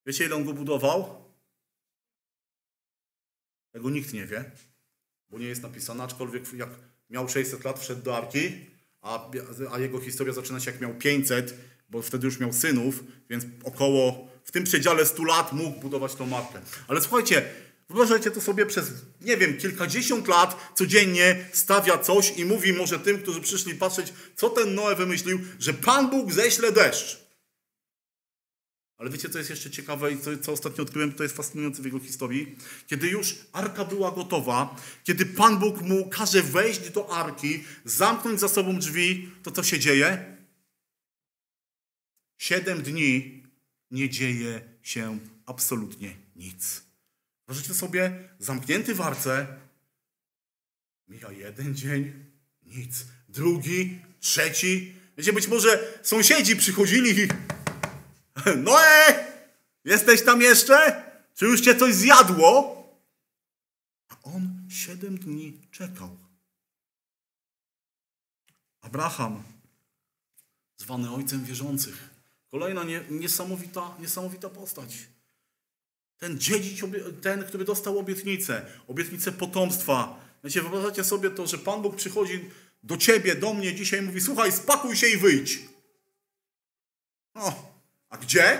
[0.06, 1.26] Wiecie, ile on go budował?
[3.72, 4.52] Tego nikt nie wie,
[5.30, 6.70] bo nie jest napisane, aczkolwiek jak
[7.10, 8.66] miał 600 lat, wszedł do Arki,
[9.02, 9.32] a,
[9.72, 11.54] a jego historia zaczyna się jak miał 500,
[11.90, 16.26] bo wtedy już miał synów, więc około, w tym przedziale 100 lat mógł budować tą
[16.26, 16.62] markę.
[16.88, 17.50] Ale słuchajcie,
[17.92, 23.22] Wyobrażajcie to sobie przez, nie wiem, kilkadziesiąt lat codziennie stawia coś i mówi może tym,
[23.22, 27.22] którzy przyszli patrzeć, co ten Noe wymyślił, że Pan Bóg ześle deszcz.
[28.98, 31.86] Ale wiecie, co jest jeszcze ciekawe i co, co ostatnio odkryłem, to jest fascynujące w
[31.86, 32.56] jego historii.
[32.88, 38.48] Kiedy już arka była gotowa, kiedy Pan Bóg mu każe wejść do arki, zamknąć za
[38.48, 40.38] sobą drzwi, to co się dzieje?
[42.38, 43.44] Siedem dni
[43.92, 46.91] nie dzieje się absolutnie nic.
[47.52, 49.48] Wyobraźcie sobie, zamknięty w arce,
[51.08, 52.14] mija jeden dzień,
[52.64, 53.06] nic.
[53.30, 54.96] Drugi, trzeci.
[55.18, 57.28] Wiecie, być może sąsiedzi przychodzili i
[58.66, 59.26] Noe,
[59.86, 61.04] jesteś tam jeszcze?
[61.36, 62.84] Czy już cię coś zjadło?
[64.10, 66.18] A on siedem dni czekał.
[68.82, 69.44] Abraham,
[70.78, 72.10] zwany ojcem wierzących.
[72.52, 75.08] Kolejna nie, niesamowita, niesamowita postać.
[76.22, 76.82] Ten dziedzic,
[77.22, 80.20] ten, który dostał obietnicę, obietnicę potomstwa.
[80.44, 82.50] Wiecie, wyobrażacie sobie to, że Pan Bóg przychodzi
[82.84, 85.60] do ciebie, do mnie dzisiaj i mówi, słuchaj, spakuj się i wyjdź.
[87.34, 87.74] O,
[88.10, 88.60] a gdzie?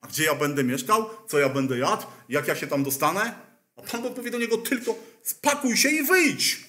[0.00, 1.10] A gdzie ja będę mieszkał?
[1.28, 2.06] Co ja będę jadł?
[2.28, 3.34] Jak ja się tam dostanę?
[3.76, 6.64] A Pan Bóg mówi do niego tylko, spakuj się i wyjdź.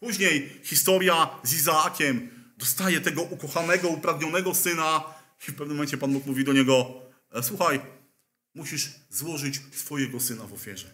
[0.00, 5.04] Później historia z Izaakiem dostaje tego ukochanego, upragnionego syna
[5.48, 6.92] i w pewnym momencie Pan Bóg mówi do niego,
[7.34, 7.80] e, słuchaj,
[8.54, 10.90] musisz złożyć swojego syna w ofierze.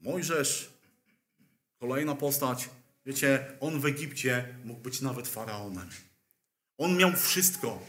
[0.00, 0.70] Mojżesz,
[1.78, 2.68] kolejna postać.
[3.06, 5.88] Wiecie, on w Egipcie mógł być nawet faraonem.
[6.78, 7.82] On miał wszystko.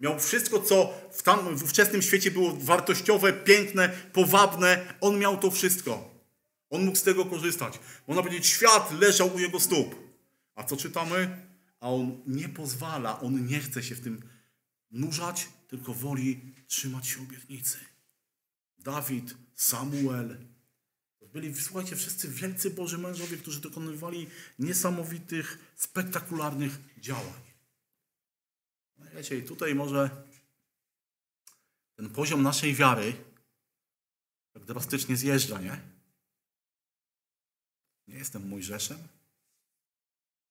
[0.00, 4.94] Miał wszystko, co w, tam, w ówczesnym świecie było wartościowe, piękne, powabne.
[5.00, 6.14] On miał to wszystko.
[6.70, 7.78] On mógł z tego korzystać.
[8.06, 9.94] Można powiedzieć, świat leżał u jego stóp.
[10.54, 11.46] A co czytamy?
[11.80, 14.22] A on nie pozwala, on nie chce się w tym
[14.92, 17.78] nurzać, tylko woli trzymać się obietnicy.
[18.78, 20.38] Dawid, Samuel,
[21.32, 24.26] byli, słuchajcie, wszyscy wielcy Boży mężowie, którzy dokonywali
[24.58, 27.40] niesamowitych, spektakularnych działań.
[28.98, 30.10] No wiecie, i tutaj może
[31.94, 33.14] ten poziom naszej wiary
[34.52, 35.80] tak drastycznie zjeżdża, nie?
[38.08, 38.98] Nie jestem Mojżeszem,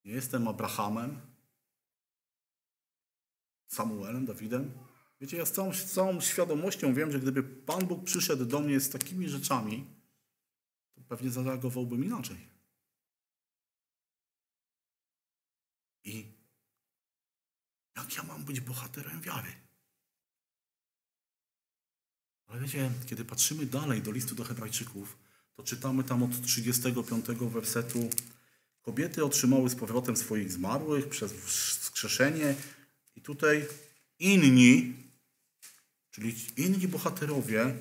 [0.06, 1.22] nie jestem Abrahamem,
[3.72, 4.72] Samuelem, Dawidem.
[5.22, 8.80] Wiecie, ja z całą, z całą świadomością wiem, że gdyby Pan Bóg przyszedł do mnie
[8.80, 9.86] z takimi rzeczami,
[10.96, 12.38] to pewnie zareagowałbym inaczej.
[16.04, 16.26] I
[17.96, 19.52] jak ja mam być bohaterem wiary?
[22.48, 25.18] Ale wiecie, kiedy patrzymy dalej do listu do Hebrajczyków,
[25.56, 28.10] to czytamy tam od 35 wersetu:
[28.82, 32.56] Kobiety otrzymały z powrotem swoich zmarłych przez wskrzeszenie
[33.16, 33.66] i tutaj
[34.20, 34.94] inni,
[36.12, 37.76] czyli inni bohaterowie,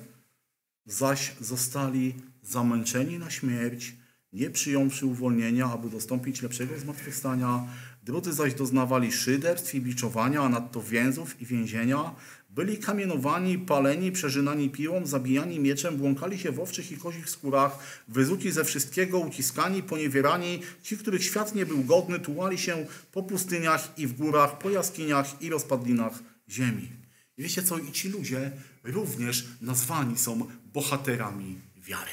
[0.85, 3.93] zaś zostali zamęczeni na śmierć,
[4.33, 7.67] nie przyjąwszy uwolnienia, aby dostąpić lepszego zmartwychwstania.
[8.03, 12.15] Drudzy zaś doznawali szyderstw i biczowania, a nadto więzów i więzienia.
[12.55, 18.51] Byli kamienowani, paleni, przeżynani piłą, zabijani mieczem, błąkali się w owczych i kozich skórach, wyzuci
[18.51, 20.61] ze wszystkiego, uciskani, poniewierani.
[20.83, 25.41] Ci, których świat nie był godny, tułali się po pustyniach i w górach, po jaskiniach
[25.41, 26.89] i rozpadlinach ziemi.
[27.37, 27.77] I wiecie co?
[27.77, 28.51] I ci ludzie
[28.83, 32.11] również nazwani są bohaterami wiary.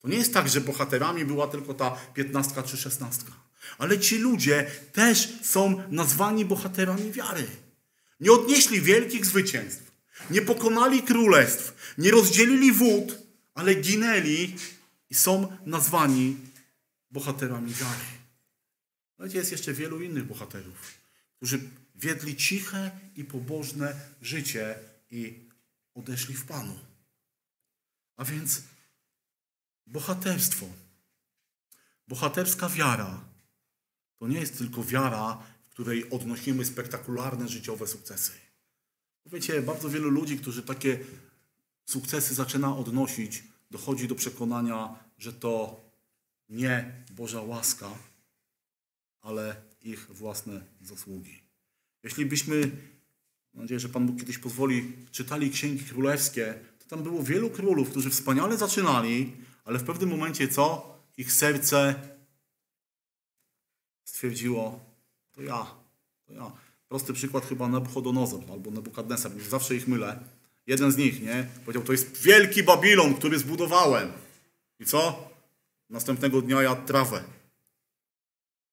[0.00, 3.32] To nie jest tak, że bohaterami była tylko ta piętnastka czy szesnastka.
[3.78, 7.46] Ale ci ludzie też są nazwani bohaterami wiary.
[8.20, 9.92] Nie odnieśli wielkich zwycięstw,
[10.30, 13.18] nie pokonali królestw, nie rozdzielili wód,
[13.54, 14.56] ale ginęli
[15.10, 16.36] i są nazwani
[17.10, 18.04] bohaterami wiary.
[19.18, 20.94] Ale jest jeszcze wielu innych bohaterów,
[21.36, 21.60] którzy
[21.94, 24.78] wiedli ciche i pobożne życie
[25.10, 25.48] i
[25.94, 26.78] odeszli w Panu.
[28.16, 28.62] A więc
[29.86, 30.66] bohaterstwo,
[32.08, 33.24] bohaterska wiara
[34.18, 35.42] to nie jest tylko wiara,
[35.80, 38.32] której odnosimy spektakularne życiowe sukcesy.
[39.26, 40.98] Wiecie, bardzo wielu ludzi, którzy takie
[41.84, 45.80] sukcesy zaczyna odnosić, dochodzi do przekonania, że to
[46.48, 47.90] nie Boża łaska,
[49.20, 51.42] ale ich własne zasługi.
[52.02, 52.70] Jeśli byśmy,
[53.54, 57.90] mam nadzieję, że Pan Bóg kiedyś pozwoli, czytali księgi królewskie, to tam było wielu królów,
[57.90, 59.32] którzy wspaniale zaczynali,
[59.64, 60.96] ale w pewnym momencie co?
[61.16, 61.94] Ich serce
[64.04, 64.89] stwierdziło,
[65.40, 65.74] to ja,
[66.26, 66.52] to ja.
[66.88, 70.24] Prosty przykład chyba Nabuchodonozor albo Nebukadnesar, zawsze ich mylę.
[70.66, 71.48] Jeden z nich, nie?
[71.64, 74.12] Powiedział, to jest wielki Babilon, który zbudowałem.
[74.78, 75.30] I co?
[75.90, 77.24] Następnego dnia jadł trawę.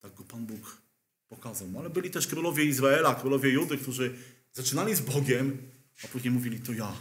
[0.02, 0.82] Tak go Pan Bóg
[1.30, 1.68] pokazał.
[1.80, 4.16] Ale byli też królowie Izraela, królowie Judy, którzy
[4.54, 5.58] zaczynali z Bogiem,
[6.04, 6.94] a później mówili, to ja.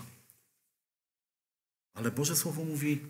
[1.94, 3.00] Ale Boże Słowo mówi,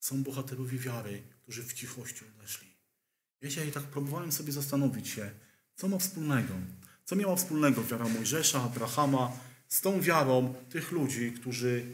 [0.00, 2.68] są bohaterowie wiary, którzy w cichości odeszli.
[3.42, 5.30] Wiecie, i tak próbowałem sobie zastanowić się,
[5.76, 6.54] co ma wspólnego.
[7.04, 9.32] Co miała wspólnego wiara Mojżesza, Abrahama
[9.68, 11.86] z tą wiarą tych ludzi, którzy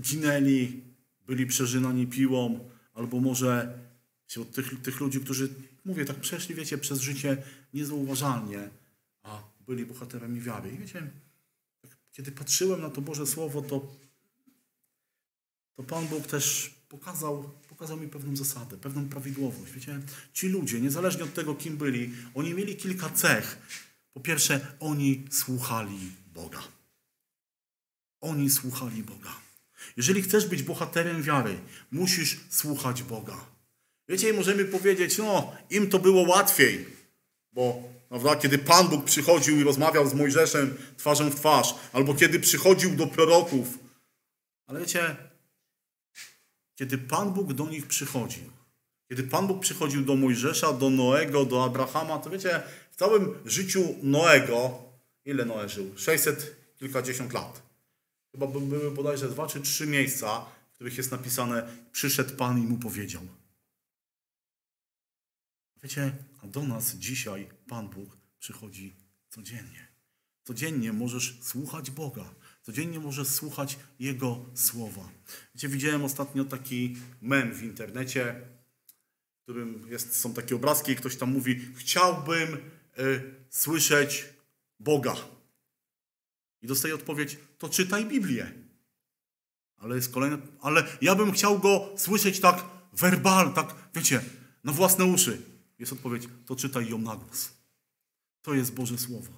[0.00, 0.82] ginęli,
[1.26, 3.78] byli przeżynani piłą, albo może
[4.26, 5.48] wśród tych, tych ludzi, którzy,
[5.84, 7.42] mówię tak, przeszli, wiecie, przez życie
[7.74, 8.70] niezauważalnie,
[9.22, 10.70] a byli bohaterami wiary.
[10.70, 11.10] I wiecie,
[12.12, 13.94] kiedy patrzyłem na to Boże Słowo, to,
[15.76, 17.50] to Pan Bóg też pokazał,
[17.80, 19.72] pokazał mi pewną zasadę, pewną prawidłowość.
[19.72, 20.00] Wiecie,
[20.32, 23.58] ci ludzie, niezależnie od tego, kim byli, oni mieli kilka cech.
[24.12, 25.98] Po pierwsze, oni słuchali
[26.34, 26.62] Boga.
[28.20, 29.34] Oni słuchali Boga.
[29.96, 31.58] Jeżeli chcesz być bohaterem wiary,
[31.92, 33.46] musisz słuchać Boga.
[34.08, 36.86] Wiecie, możemy powiedzieć, no, im to było łatwiej,
[37.52, 42.40] bo prawda, kiedy Pan Bóg przychodził i rozmawiał z Mojżeszem twarzą w twarz, albo kiedy
[42.40, 43.78] przychodził do proroków.
[44.66, 45.29] Ale wiecie,
[46.80, 48.44] kiedy Pan Bóg do nich przychodził,
[49.08, 53.94] kiedy Pan Bóg przychodził do Mojżesza, do Noego, do Abrahama, to wiecie, w całym życiu
[54.02, 54.82] Noego,
[55.24, 55.92] ile Noe żył?
[55.96, 57.62] 600 kilkadziesiąt lat.
[58.32, 62.78] Chyba były bodajże dwa czy trzy miejsca, w których jest napisane przyszedł Pan i mu
[62.78, 63.22] powiedział.
[65.82, 66.12] Wiecie,
[66.42, 68.96] a do nas dzisiaj Pan Bóg przychodzi
[69.28, 69.88] codziennie.
[70.44, 72.34] Codziennie możesz słuchać Boga.
[72.70, 75.08] Codziennie możesz słuchać Jego słowa.
[75.54, 78.40] Wiecie, widziałem ostatnio taki mem w internecie,
[79.38, 82.56] w którym jest, są takie obrazki i ktoś tam mówi chciałbym
[82.98, 84.24] y, słyszeć
[84.80, 85.16] Boga.
[86.62, 88.52] I dostaje odpowiedź, to czytaj Biblię.
[89.76, 94.24] Ale jest kolejne, ale ja bym chciał go słyszeć tak werbal, tak, wiecie,
[94.64, 95.42] na własne uszy.
[95.78, 97.52] Jest odpowiedź, to czytaj ją na głos.
[98.42, 99.32] To jest Boże Słowo.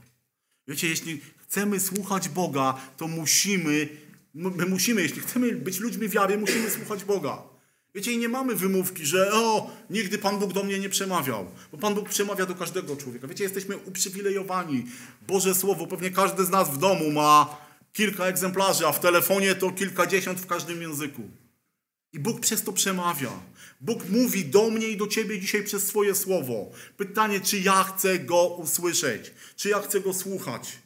[0.67, 1.21] Wiecie, jeśli
[1.53, 3.89] chcemy słuchać Boga, to musimy,
[4.35, 7.43] my musimy, jeśli chcemy być ludźmi wiary, musimy słuchać Boga.
[7.95, 11.47] Wiecie, i nie mamy wymówki, że o, nigdy Pan Bóg do mnie nie przemawiał.
[11.73, 13.27] Bo Pan Bóg przemawia do każdego człowieka.
[13.27, 14.85] Wiecie, jesteśmy uprzywilejowani.
[15.29, 17.57] Boże Słowo, pewnie każdy z nas w domu ma
[17.93, 21.23] kilka egzemplarzy, a w telefonie to kilkadziesiąt w każdym języku.
[22.13, 23.33] I Bóg przez to przemawia.
[23.81, 26.71] Bóg mówi do mnie i do ciebie dzisiaj przez swoje słowo.
[26.97, 30.82] Pytanie, czy ja chcę go usłyszeć, czy ja chcę go słuchać.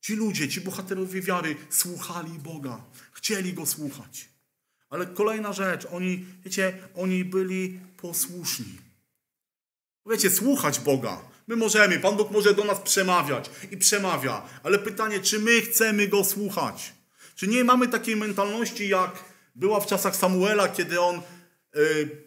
[0.00, 4.28] Ci ludzie, ci bohaterowie wiary słuchali Boga, chcieli go słuchać.
[4.90, 8.78] Ale kolejna rzecz, oni, wiecie, oni byli posłuszni.
[10.06, 11.22] Wiecie, słuchać Boga.
[11.46, 16.08] My możemy, Pan Bóg może do nas przemawiać i przemawia, ale pytanie, czy my chcemy
[16.08, 16.92] Go słuchać?
[17.34, 19.24] Czy nie mamy takiej mentalności, jak
[19.54, 21.22] była w czasach Samuela, kiedy on,
[21.74, 22.26] yy,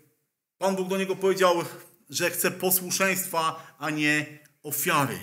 [0.58, 1.64] Pan Bóg do niego powiedział,
[2.10, 5.20] że chce posłuszeństwa, a nie ofiary.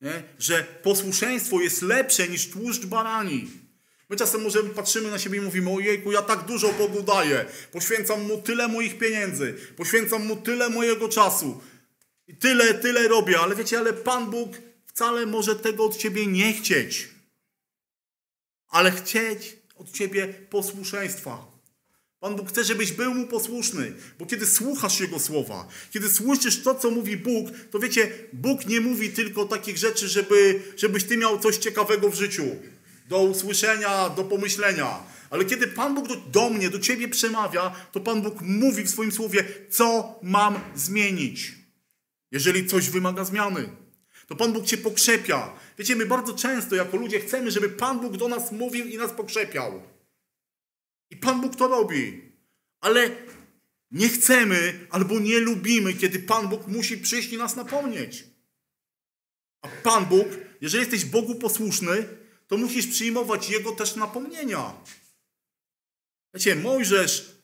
[0.00, 0.22] Nie?
[0.38, 3.50] Że posłuszeństwo jest lepsze niż tłuszcz barani.
[4.08, 8.22] My czasem może patrzymy na siebie i mówimy, ojejku, ja tak dużo Bogu daję, poświęcam
[8.22, 11.60] Mu tyle moich pieniędzy, poświęcam Mu tyle mojego czasu
[12.28, 16.52] i tyle, tyle robię, ale wiecie, ale Pan Bóg wcale może tego od Ciebie nie
[16.52, 17.08] chcieć,
[18.68, 21.49] ale chcieć od Ciebie posłuszeństwa.
[22.20, 26.74] Pan Bóg chce, żebyś był Mu posłuszny, bo kiedy słuchasz Jego słowa, kiedy słyszysz to,
[26.74, 31.38] co mówi Bóg, to wiecie, Bóg nie mówi tylko takich rzeczy, żeby, żebyś Ty miał
[31.38, 32.44] coś ciekawego w życiu
[33.08, 34.98] do usłyszenia, do pomyślenia.
[35.30, 38.90] Ale kiedy Pan Bóg do, do, mnie, do ciebie przemawia, to Pan Bóg mówi w
[38.90, 41.52] swoim słowie, co mam zmienić.
[42.30, 43.68] Jeżeli coś wymaga zmiany,
[44.26, 45.52] to Pan Bóg cię pokrzepia.
[45.78, 49.12] Wiecie, my bardzo często jako ludzie chcemy, żeby Pan Bóg do nas mówił i nas
[49.12, 49.82] pokrzepiał.
[51.10, 52.32] I Pan Bóg to robi.
[52.80, 53.10] Ale
[53.90, 58.24] nie chcemy albo nie lubimy, kiedy Pan Bóg musi przyjść i nas napomnieć.
[59.62, 60.26] A Pan Bóg,
[60.60, 62.08] jeżeli jesteś Bogu posłuszny,
[62.46, 64.72] to musisz przyjmować Jego też napomnienia.
[66.34, 67.40] Wiecie, Mojżesz,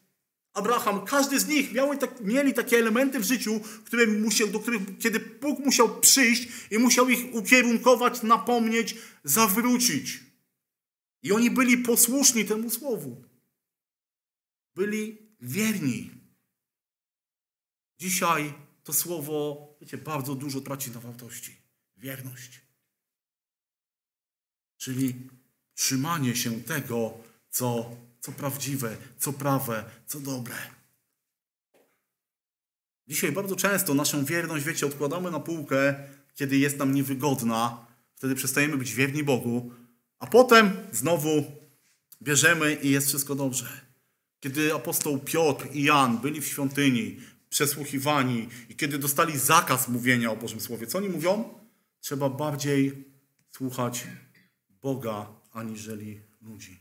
[0.53, 4.83] Abraham, każdy z nich miały tak, mieli takie elementy w życiu, które musiał, do których,
[4.99, 10.21] kiedy Bóg musiał przyjść i musiał ich ukierunkować, napomnieć, zawrócić.
[11.23, 13.25] I oni byli posłuszni temu słowu.
[14.77, 16.11] Byli wierni.
[17.99, 18.55] Dzisiaj
[18.85, 21.57] to słowo, wiecie, bardzo dużo traci na wartości.
[21.97, 22.61] Wierność.
[24.77, 25.31] Czyli
[25.75, 27.19] trzymanie się tego,
[27.51, 30.57] co, co prawdziwe, co prawe, co dobre.
[33.07, 37.87] Dzisiaj bardzo często naszą wierność, wiecie, odkładamy na półkę, kiedy jest nam niewygodna.
[38.15, 39.73] Wtedy przestajemy być wierni Bogu,
[40.19, 41.45] a potem znowu
[42.23, 43.86] bierzemy i jest wszystko dobrze.
[44.47, 47.21] Kiedy apostoł Piotr i Jan byli w świątyni,
[47.51, 51.59] przesłuchiwani i kiedy dostali zakaz mówienia o Bożym Słowie, co oni mówią?
[52.01, 53.05] Trzeba bardziej
[53.51, 54.07] słuchać
[54.83, 56.79] Boga aniżeli ludzi.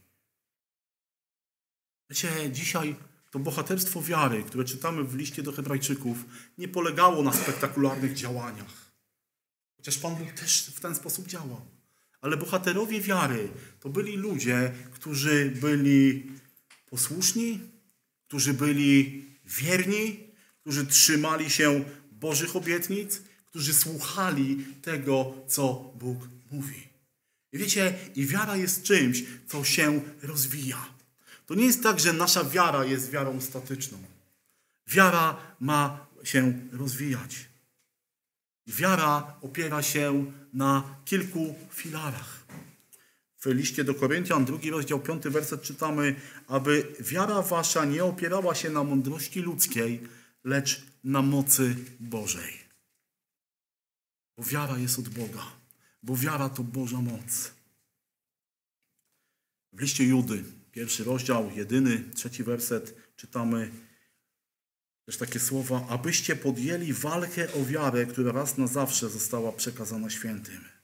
[2.09, 2.95] Wiecie, dzisiaj
[3.32, 6.18] to bohaterstwo wiary, które czytamy w liście do Hebrajczyków,
[6.57, 8.91] nie polegało na spektakularnych działaniach.
[9.78, 11.61] Chociaż Pan Bóg też w ten sposób działał.
[12.22, 13.49] Ale bohaterowie wiary
[13.80, 16.32] to byli ludzie, którzy byli
[16.96, 17.60] posłuszni,
[18.28, 20.20] którzy byli wierni,
[20.62, 26.88] którzy trzymali się Bożych obietnic, którzy słuchali tego, co Bóg mówi.
[27.52, 30.86] I wiecie, i wiara jest czymś, co się rozwija.
[31.46, 33.98] To nie jest tak, że nasza wiara jest wiarą statyczną.
[34.88, 37.46] Wiara ma się rozwijać.
[38.68, 42.45] Wiara opiera się na kilku filarach.
[43.46, 46.16] W liście do Koryntian, drugi rozdział, piąty werset czytamy,
[46.48, 50.08] aby wiara wasza nie opierała się na mądrości ludzkiej,
[50.43, 52.54] lecz na mocy Bożej.
[54.38, 55.52] Bo wiara jest od Boga,
[56.04, 57.52] bo wiara to Boża moc.
[59.74, 63.72] W liście Judy, pierwszy rozdział, jedyny, trzeci werset, czytamy
[65.06, 70.74] też takie słowa, abyście podjęli walkę o wiarę, która raz na zawsze została przekazana świętym.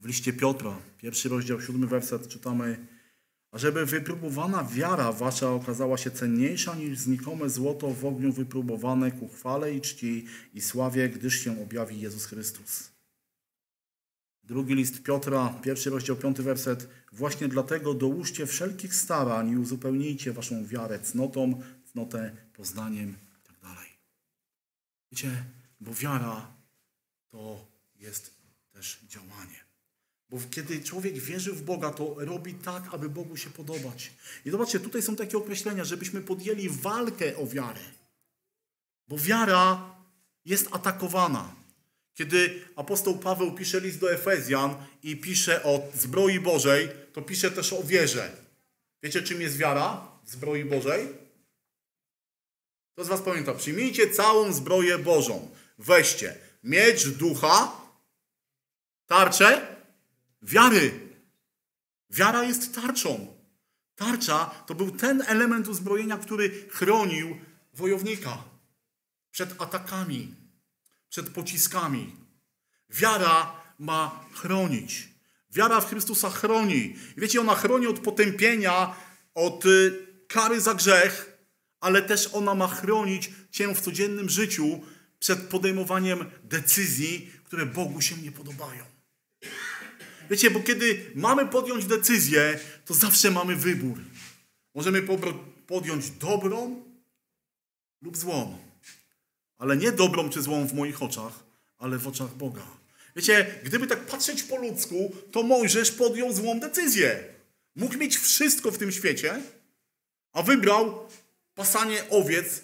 [0.00, 2.86] W liście Piotra, pierwszy rozdział, siódmy werset, czytamy,
[3.50, 9.74] ażeby wypróbowana wiara wasza okazała się cenniejsza niż znikome złoto w ogniu wypróbowane ku chwale
[9.74, 12.90] i czci i sławie, gdyż się objawi Jezus Chrystus.
[14.44, 16.88] Drugi list Piotra, pierwszy rozdział, piąty werset.
[17.12, 23.58] Właśnie dlatego dołóżcie wszelkich starań i uzupełnijcie waszą wiarę cnotą, cnotę poznaniem itd.
[23.62, 23.88] Tak
[25.12, 25.44] Wiecie,
[25.80, 26.52] bo wiara
[27.28, 28.34] to jest
[28.72, 29.59] też działanie.
[30.30, 34.12] Bo kiedy człowiek wierzy w Boga, to robi tak, aby Bogu się podobać.
[34.44, 37.80] I zobaczcie, tutaj są takie określenia, żebyśmy podjęli walkę o wiarę.
[39.08, 39.94] Bo wiara
[40.44, 41.54] jest atakowana.
[42.14, 47.72] Kiedy apostoł Paweł pisze list do Efezjan i pisze o zbroi Bożej, to pisze też
[47.72, 48.36] o wierze.
[49.02, 51.08] Wiecie, czym jest wiara w zbroi Bożej?
[52.92, 53.54] Kto z Was pamięta?
[53.54, 55.50] Przyjmijcie całą zbroję Bożą.
[55.78, 57.72] Weźcie miecz ducha,
[59.06, 59.76] tarczę
[60.42, 61.10] wiary.
[62.10, 63.40] Wiara jest tarczą.
[63.94, 67.36] Tarcza to był ten element uzbrojenia, który chronił
[67.74, 68.44] wojownika
[69.30, 70.34] przed atakami,
[71.08, 72.16] przed pociskami.
[72.90, 75.08] Wiara ma chronić.
[75.50, 76.96] Wiara w Chrystusa chroni.
[77.16, 78.94] Wiecie, ona chroni od potępienia,
[79.34, 81.38] od y, kary za grzech,
[81.80, 84.80] ale też ona ma chronić cię w codziennym życiu
[85.18, 88.84] przed podejmowaniem decyzji, które Bogu się nie podobają.
[90.30, 93.98] Wiecie, bo kiedy mamy podjąć decyzję, to zawsze mamy wybór.
[94.74, 95.02] Możemy
[95.66, 96.82] podjąć dobrą
[98.02, 98.58] lub złą.
[99.58, 101.44] Ale nie dobrą czy złą w moich oczach,
[101.78, 102.66] ale w oczach Boga.
[103.16, 107.24] Wiecie, gdyby tak patrzeć po ludzku, to Mojżesz podjął złą decyzję.
[107.76, 109.42] Mógł mieć wszystko w tym świecie,
[110.32, 111.08] a wybrał
[111.54, 112.62] pasanie owiec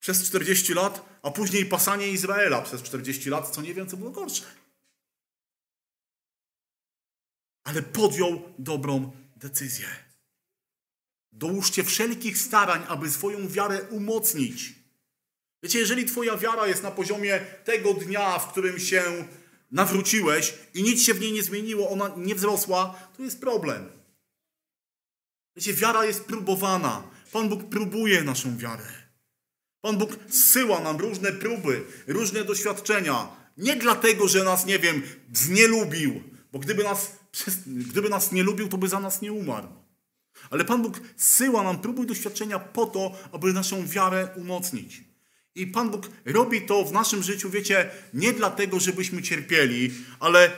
[0.00, 4.10] przez 40 lat, a później pasanie Izraela przez 40 lat, co nie wiem, co było
[4.10, 4.44] gorsze.
[7.68, 9.86] Ale podjął dobrą decyzję.
[11.32, 14.74] Dołóżcie wszelkich starań, aby swoją wiarę umocnić.
[15.62, 19.02] Wiecie, jeżeli Twoja wiara jest na poziomie tego dnia, w którym się
[19.70, 23.90] nawróciłeś i nic się w niej nie zmieniło, ona nie wzrosła, to jest problem.
[25.56, 27.02] Wiecie, wiara jest próbowana.
[27.32, 28.86] Pan Bóg próbuje naszą wiarę.
[29.80, 35.02] Pan Bóg zsyła nam różne próby, różne doświadczenia, Nie dlatego, że nas, nie wiem,
[35.32, 37.17] znielubił, bo gdyby nas,
[37.66, 39.68] gdyby nas nie lubił, to by za nas nie umarł.
[40.50, 45.04] Ale Pan Bóg syła nam próby doświadczenia po to, aby naszą wiarę umocnić.
[45.54, 50.50] I Pan Bóg robi to w naszym życiu, wiecie, nie dlatego, żebyśmy cierpieli, ale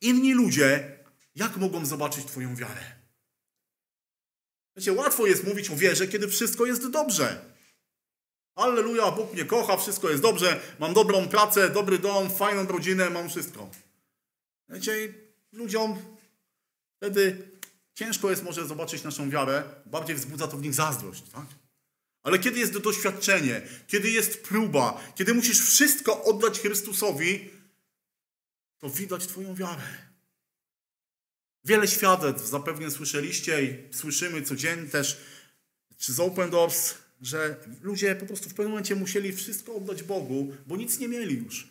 [0.00, 0.98] inni ludzie,
[1.34, 3.00] jak mogą zobaczyć Twoją wiarę?
[4.76, 7.50] Wiecie, łatwo jest mówić o wierze, kiedy wszystko jest dobrze.
[8.54, 13.28] Alleluja, Bóg mnie kocha, wszystko jest dobrze, mam dobrą pracę, dobry dom, fajną rodzinę, mam
[13.28, 13.70] wszystko.
[14.68, 15.14] Wiecie,
[15.52, 16.02] ludziom
[16.96, 17.50] wtedy
[17.94, 21.46] ciężko jest może zobaczyć naszą wiarę, bardziej wzbudza to w nich zazdrość, tak?
[22.22, 27.50] Ale kiedy jest doświadczenie, kiedy jest próba, kiedy musisz wszystko oddać Chrystusowi,
[28.78, 29.82] to widać Twoją wiarę.
[31.64, 35.20] Wiele świadectw zapewne słyszeliście i słyszymy codziennie też
[35.98, 40.52] czy z Open Doors, że ludzie po prostu w pewnym momencie musieli wszystko oddać Bogu,
[40.66, 41.68] bo nic nie mieli już.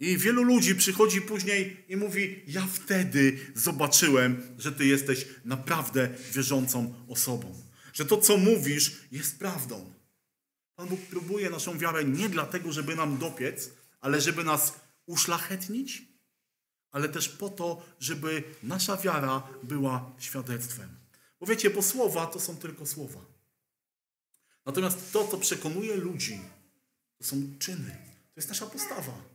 [0.00, 6.94] I wielu ludzi przychodzi później i mówi: Ja wtedy zobaczyłem, że Ty jesteś naprawdę wierzącą
[7.08, 7.62] osobą.
[7.92, 9.94] Że to, co mówisz, jest prawdą.
[10.76, 13.70] Pan Bóg próbuje naszą wiarę nie dlatego, żeby nam dopiec,
[14.00, 16.02] ale żeby nas uszlachetnić,
[16.92, 20.88] ale też po to, żeby nasza wiara była świadectwem.
[21.40, 23.20] Bo wiecie, bo słowa to są tylko słowa.
[24.66, 26.40] Natomiast to, co przekonuje ludzi,
[27.18, 27.96] to są czyny.
[28.34, 29.29] To jest nasza postawa.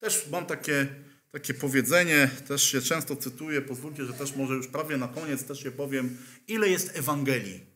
[0.00, 0.94] Też mam takie,
[1.30, 5.62] takie powiedzenie, też się często cytuję, pozwólcie, że też może już prawie na koniec też
[5.62, 7.66] się powiem, ile jest Ewangelii?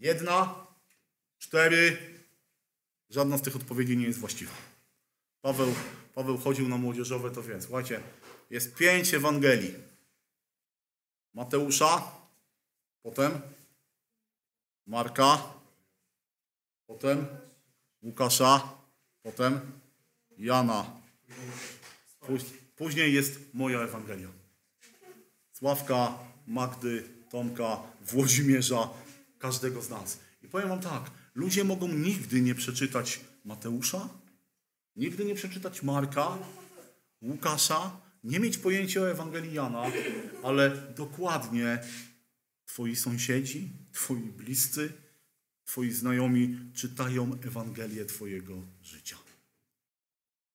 [0.00, 0.66] Jedna,
[1.38, 1.96] cztery,
[3.10, 4.54] żadna z tych odpowiedzi nie jest właściwa.
[5.40, 5.74] Paweł,
[6.14, 8.00] Paweł chodził na młodzieżowe, to więc, słuchajcie,
[8.50, 9.74] jest pięć Ewangelii.
[11.34, 12.12] Mateusza,
[13.02, 13.40] potem
[14.86, 15.54] Marka,
[16.86, 17.26] potem
[18.06, 18.68] Łukasza,
[19.22, 19.60] potem
[20.38, 21.00] Jana.
[22.76, 24.28] Później jest moja Ewangelia.
[25.52, 28.88] Sławka, Magdy, Tomka, Włodzimierza,
[29.38, 30.18] każdego z nas.
[30.42, 34.08] I powiem wam tak, ludzie mogą nigdy nie przeczytać Mateusza,
[34.96, 36.38] nigdy nie przeczytać Marka,
[37.22, 39.82] Łukasza, nie mieć pojęcia o Ewangelii Jana,
[40.42, 41.78] ale dokładnie
[42.66, 44.92] twoi sąsiedzi, twoi bliscy,
[45.66, 49.16] Twoi znajomi czytają Ewangelię Twojego życia.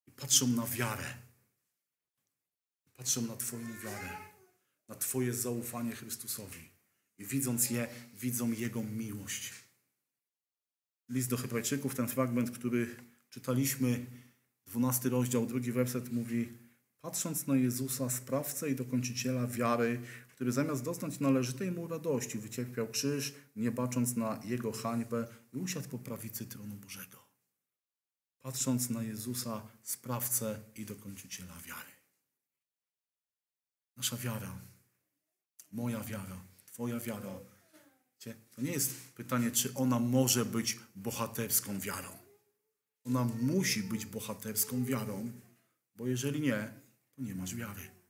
[0.08, 1.14] I patrzą na wiarę.
[2.98, 4.10] Patrzą na Twoją wiarę,
[4.88, 6.70] na Twoje zaufanie Chrystusowi.
[7.18, 9.54] I widząc je, widzą Jego miłość.
[11.10, 12.96] List do Hebrajczyków, ten fragment, który
[13.30, 14.06] czytaliśmy,
[14.66, 16.50] 12 rozdział, drugi werset mówi:
[17.02, 20.02] Patrząc na Jezusa, sprawcę i dokończyciela wiary,
[20.42, 25.90] który zamiast doznać należytej mu radości wycierpiał krzyż, nie bacząc na jego hańbę i usiadł
[25.90, 27.18] po prawicy tronu Bożego.
[28.40, 31.92] Patrząc na Jezusa, sprawcę i dokończyciela wiary.
[33.98, 34.60] Nasza wiara,
[35.72, 37.40] moja wiara, Twoja wiara,
[38.56, 42.10] to nie jest pytanie, czy ona może być bohaterską wiarą.
[43.04, 45.32] Ona musi być bohaterską wiarą,
[45.96, 46.74] bo jeżeli nie,
[47.16, 48.01] to nie masz wiary.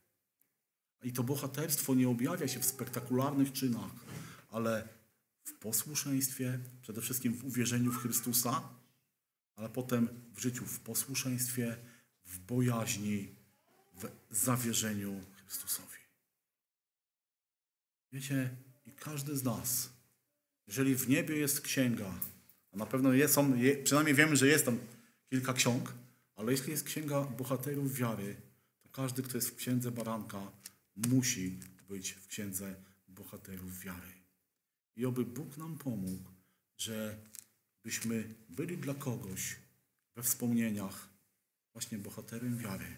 [1.02, 3.90] I to bohaterstwo nie objawia się w spektakularnych czynach,
[4.50, 4.88] ale
[5.44, 8.68] w posłuszeństwie, przede wszystkim w uwierzeniu w Chrystusa,
[9.56, 11.76] ale potem w życiu w posłuszeństwie,
[12.24, 13.34] w bojaźni,
[13.94, 15.98] w zawierzeniu Chrystusowi.
[18.12, 19.90] Wiecie, i każdy z nas,
[20.66, 22.14] jeżeli w niebie jest księga,
[22.72, 23.38] a na pewno jest,
[23.84, 24.78] przynajmniej wiemy, że jest tam
[25.30, 25.94] kilka ksiąg,
[26.36, 28.36] ale jeśli jest księga bohaterów wiary,
[28.82, 30.52] to każdy, kto jest w księdze baranka,
[30.96, 32.74] musi być w księdze
[33.08, 34.12] bohaterów wiary.
[34.96, 36.30] I oby Bóg nam pomógł,
[36.78, 37.18] że
[37.82, 39.56] byśmy byli dla kogoś
[40.14, 41.08] we wspomnieniach
[41.72, 42.96] właśnie bohaterem wiary,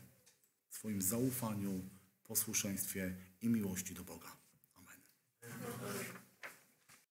[0.68, 1.90] w swoim zaufaniu,
[2.24, 4.36] posłuszeństwie i miłości do Boga.
[4.74, 5.00] Amen.